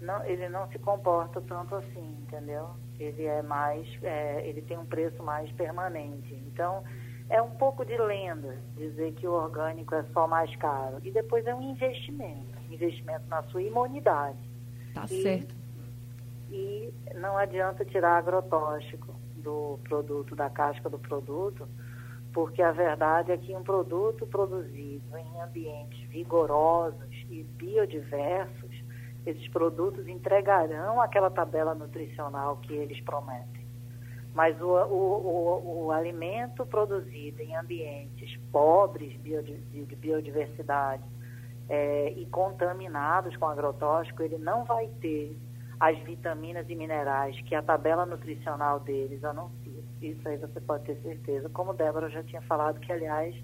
não, 0.00 0.24
ele 0.24 0.48
não 0.48 0.68
se 0.68 0.78
comporta 0.78 1.40
tanto 1.40 1.74
assim, 1.76 2.16
entendeu? 2.22 2.70
Ele 2.98 3.24
é 3.24 3.42
mais, 3.42 3.86
é, 4.02 4.46
ele 4.46 4.60
tem 4.60 4.78
um 4.78 4.84
preço 4.84 5.22
mais 5.22 5.50
permanente. 5.52 6.34
Então, 6.46 6.82
é 7.30 7.40
um 7.40 7.50
pouco 7.50 7.84
de 7.84 7.96
lenda 7.96 8.58
dizer 8.76 9.12
que 9.14 9.26
o 9.26 9.32
orgânico 9.32 9.94
é 9.94 10.04
só 10.12 10.26
mais 10.26 10.54
caro. 10.56 10.98
E 11.02 11.10
depois 11.10 11.46
é 11.46 11.54
um 11.54 11.62
investimento, 11.62 12.58
investimento 12.70 13.26
na 13.28 13.42
sua 13.44 13.62
imunidade. 13.62 14.38
Tá 14.92 15.04
e, 15.04 15.22
certo 15.22 15.63
e 16.54 16.94
não 17.16 17.36
adianta 17.36 17.84
tirar 17.84 18.16
agrotóxico 18.16 19.12
do 19.34 19.80
produto, 19.82 20.36
da 20.36 20.48
casca 20.48 20.88
do 20.88 21.00
produto, 21.00 21.68
porque 22.32 22.62
a 22.62 22.70
verdade 22.70 23.32
é 23.32 23.36
que 23.36 23.54
um 23.56 23.62
produto 23.64 24.24
produzido 24.26 25.16
em 25.16 25.40
ambientes 25.40 26.08
vigorosos 26.08 27.12
e 27.28 27.42
biodiversos, 27.42 28.70
esses 29.26 29.48
produtos 29.48 30.06
entregarão 30.06 31.00
aquela 31.00 31.30
tabela 31.30 31.74
nutricional 31.74 32.58
que 32.58 32.72
eles 32.72 33.00
prometem. 33.00 33.64
Mas 34.32 34.60
o, 34.60 34.66
o, 34.66 35.74
o, 35.74 35.84
o 35.86 35.90
alimento 35.90 36.64
produzido 36.66 37.42
em 37.42 37.56
ambientes 37.56 38.36
pobres 38.52 39.12
de 39.22 39.96
biodiversidade 39.96 41.02
é, 41.68 42.10
e 42.10 42.26
contaminados 42.26 43.36
com 43.36 43.46
agrotóxico, 43.46 44.22
ele 44.22 44.38
não 44.38 44.64
vai 44.64 44.88
ter 45.00 45.36
as 45.78 45.98
vitaminas 46.00 46.68
e 46.68 46.74
minerais 46.74 47.38
que 47.42 47.54
a 47.54 47.62
tabela 47.62 48.06
nutricional 48.06 48.80
deles 48.80 49.22
anuncia. 49.24 49.82
Isso 50.00 50.28
aí 50.28 50.36
você 50.36 50.60
pode 50.60 50.84
ter 50.84 50.96
certeza. 51.02 51.48
Como 51.48 51.72
Débora 51.72 52.08
já 52.10 52.22
tinha 52.22 52.42
falado, 52.42 52.80
que 52.80 52.92
aliás 52.92 53.34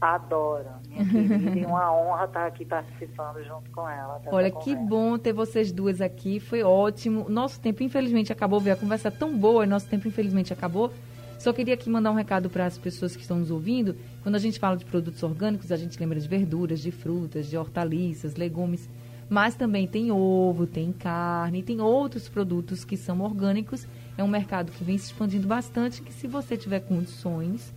adoro, 0.00 0.66
minha 0.88 1.04
querida, 1.08 1.58
e 1.60 1.64
uma 1.64 1.92
honra 1.94 2.24
estar 2.24 2.46
aqui 2.46 2.64
participando 2.64 3.42
junto 3.44 3.70
com 3.70 3.88
ela. 3.88 4.20
Olha, 4.26 4.50
que 4.50 4.74
bom 4.74 5.16
ter 5.16 5.32
vocês 5.32 5.70
duas 5.70 6.00
aqui, 6.00 6.40
foi 6.40 6.62
ótimo. 6.62 7.28
Nosso 7.28 7.60
tempo, 7.60 7.84
infelizmente, 7.84 8.32
acabou. 8.32 8.58
Ver 8.58 8.72
a 8.72 8.76
conversa 8.76 9.10
tão 9.10 9.36
boa, 9.36 9.64
nosso 9.64 9.88
tempo, 9.88 10.08
infelizmente, 10.08 10.52
acabou. 10.52 10.92
Só 11.38 11.52
queria 11.52 11.74
aqui 11.74 11.88
mandar 11.88 12.10
um 12.10 12.14
recado 12.14 12.50
para 12.50 12.66
as 12.66 12.78
pessoas 12.78 13.14
que 13.14 13.22
estão 13.22 13.38
nos 13.38 13.50
ouvindo. 13.50 13.96
Quando 14.22 14.34
a 14.34 14.38
gente 14.38 14.58
fala 14.58 14.76
de 14.76 14.84
produtos 14.84 15.22
orgânicos, 15.22 15.70
a 15.70 15.76
gente 15.76 15.98
lembra 15.98 16.18
de 16.18 16.28
verduras, 16.28 16.80
de 16.80 16.90
frutas, 16.90 17.46
de 17.46 17.56
hortaliças, 17.56 18.34
legumes. 18.34 18.88
Mas 19.32 19.54
também 19.54 19.86
tem 19.86 20.12
ovo, 20.12 20.66
tem 20.66 20.92
carne, 20.92 21.62
tem 21.62 21.80
outros 21.80 22.28
produtos 22.28 22.84
que 22.84 22.98
são 22.98 23.22
orgânicos. 23.22 23.86
É 24.18 24.22
um 24.22 24.28
mercado 24.28 24.70
que 24.70 24.84
vem 24.84 24.98
se 24.98 25.06
expandindo 25.06 25.48
bastante, 25.48 26.02
que 26.02 26.12
se 26.12 26.26
você 26.26 26.54
tiver 26.54 26.80
condições, 26.80 27.72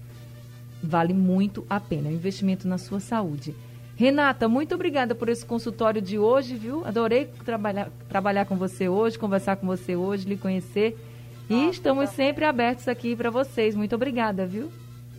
vale 0.84 1.14
muito 1.14 1.66
a 1.70 1.80
pena. 1.80 2.10
É 2.10 2.12
um 2.12 2.16
investimento 2.16 2.68
na 2.68 2.78
sua 2.78 3.00
saúde. 3.00 3.56
Renata, 3.96 4.50
muito 4.50 4.76
obrigada 4.76 5.16
por 5.16 5.30
esse 5.30 5.46
consultório 5.46 6.02
de 6.02 6.20
hoje, 6.20 6.56
viu? 6.56 6.86
Adorei 6.86 7.28
trabalhar, 7.46 7.90
trabalhar 8.10 8.44
com 8.44 8.58
você 8.58 8.90
hoje, 8.90 9.18
conversar 9.18 9.56
com 9.56 9.66
você 9.66 9.96
hoje, 9.96 10.28
lhe 10.28 10.36
conhecer. 10.36 10.98
E 11.50 11.54
Nossa, 11.54 11.70
estamos 11.70 12.10
também. 12.10 12.16
sempre 12.18 12.44
abertos 12.44 12.86
aqui 12.90 13.16
para 13.16 13.30
vocês. 13.30 13.76
Muito 13.76 13.96
obrigada, 13.96 14.46
viu? 14.46 14.70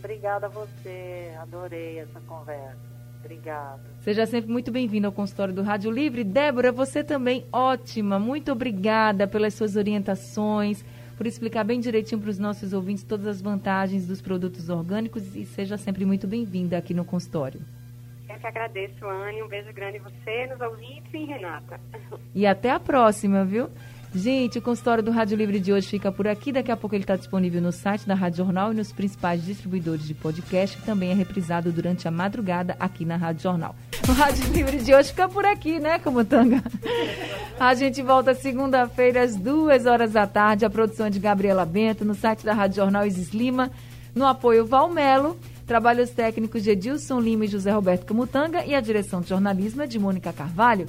Obrigada 0.00 0.44
a 0.44 0.50
você. 0.50 1.32
Adorei 1.40 2.00
essa 2.00 2.20
conversa. 2.20 2.95
Obrigada. 3.26 3.82
Seja 4.02 4.24
sempre 4.24 4.50
muito 4.52 4.70
bem-vindo 4.70 5.08
ao 5.08 5.12
consultório 5.12 5.52
do 5.52 5.62
Rádio 5.62 5.90
Livre. 5.90 6.22
Débora, 6.22 6.70
você 6.70 7.02
também 7.02 7.44
ótima. 7.52 8.20
Muito 8.20 8.52
obrigada 8.52 9.26
pelas 9.26 9.52
suas 9.54 9.74
orientações, 9.74 10.84
por 11.16 11.26
explicar 11.26 11.64
bem 11.64 11.80
direitinho 11.80 12.20
para 12.20 12.30
os 12.30 12.38
nossos 12.38 12.72
ouvintes 12.72 13.02
todas 13.02 13.26
as 13.26 13.42
vantagens 13.42 14.06
dos 14.06 14.22
produtos 14.22 14.68
orgânicos 14.68 15.34
e 15.34 15.44
seja 15.44 15.76
sempre 15.76 16.04
muito 16.04 16.28
bem-vinda 16.28 16.78
aqui 16.78 16.94
no 16.94 17.04
consultório. 17.04 17.60
Eu 18.28 18.38
que 18.38 18.46
agradeço, 18.46 19.04
Anne. 19.04 19.42
Um 19.42 19.48
beijo 19.48 19.72
grande 19.72 19.96
em 19.96 20.00
você, 20.00 20.46
nos 20.46 20.60
ouvintes 20.60 21.12
e 21.12 21.24
Renata. 21.24 21.80
E 22.32 22.46
até 22.46 22.70
a 22.70 22.78
próxima, 22.78 23.44
viu? 23.44 23.68
Gente, 24.16 24.58
o 24.58 24.62
consultório 24.62 25.04
do 25.04 25.10
Rádio 25.10 25.36
Livre 25.36 25.60
de 25.60 25.74
hoje 25.74 25.88
fica 25.88 26.10
por 26.10 26.26
aqui. 26.26 26.50
Daqui 26.50 26.72
a 26.72 26.76
pouco 26.76 26.96
ele 26.96 27.04
está 27.04 27.16
disponível 27.16 27.60
no 27.60 27.70
site 27.70 28.06
da 28.06 28.14
Rádio 28.14 28.38
Jornal 28.38 28.72
e 28.72 28.74
nos 28.74 28.90
principais 28.90 29.44
distribuidores 29.44 30.06
de 30.06 30.14
podcast, 30.14 30.74
que 30.74 30.86
também 30.86 31.10
é 31.10 31.14
reprisado 31.14 31.70
durante 31.70 32.08
a 32.08 32.10
madrugada 32.10 32.74
aqui 32.80 33.04
na 33.04 33.16
Rádio 33.16 33.42
Jornal. 33.42 33.76
O 34.08 34.12
Rádio 34.12 34.48
Livre 34.56 34.78
de 34.78 34.94
hoje 34.94 35.10
fica 35.10 35.28
por 35.28 35.44
aqui, 35.44 35.78
né, 35.78 35.98
Camutanga? 35.98 36.62
A 37.60 37.74
gente 37.74 38.00
volta 38.00 38.32
segunda-feira 38.34 39.22
às 39.22 39.36
duas 39.36 39.84
horas 39.84 40.12
da 40.12 40.26
tarde. 40.26 40.64
A 40.64 40.70
produção 40.70 41.08
é 41.08 41.10
de 41.10 41.18
Gabriela 41.18 41.66
Bento, 41.66 42.02
no 42.02 42.14
site 42.14 42.42
da 42.42 42.54
Rádio 42.54 42.76
Jornal 42.76 43.06
Isis 43.06 43.34
Lima, 43.34 43.70
no 44.14 44.24
apoio 44.24 44.64
Valmelo. 44.64 45.38
Trabalhos 45.66 46.08
técnicos 46.08 46.62
de 46.62 46.70
Edilson 46.70 47.20
Lima 47.20 47.44
e 47.44 47.48
José 47.48 47.70
Roberto 47.70 48.06
Camutanga 48.06 48.64
e 48.64 48.74
a 48.74 48.80
direção 48.80 49.20
de 49.20 49.28
jornalismo 49.28 49.82
é 49.82 49.86
de 49.86 49.98
Mônica 49.98 50.32
Carvalho. 50.32 50.88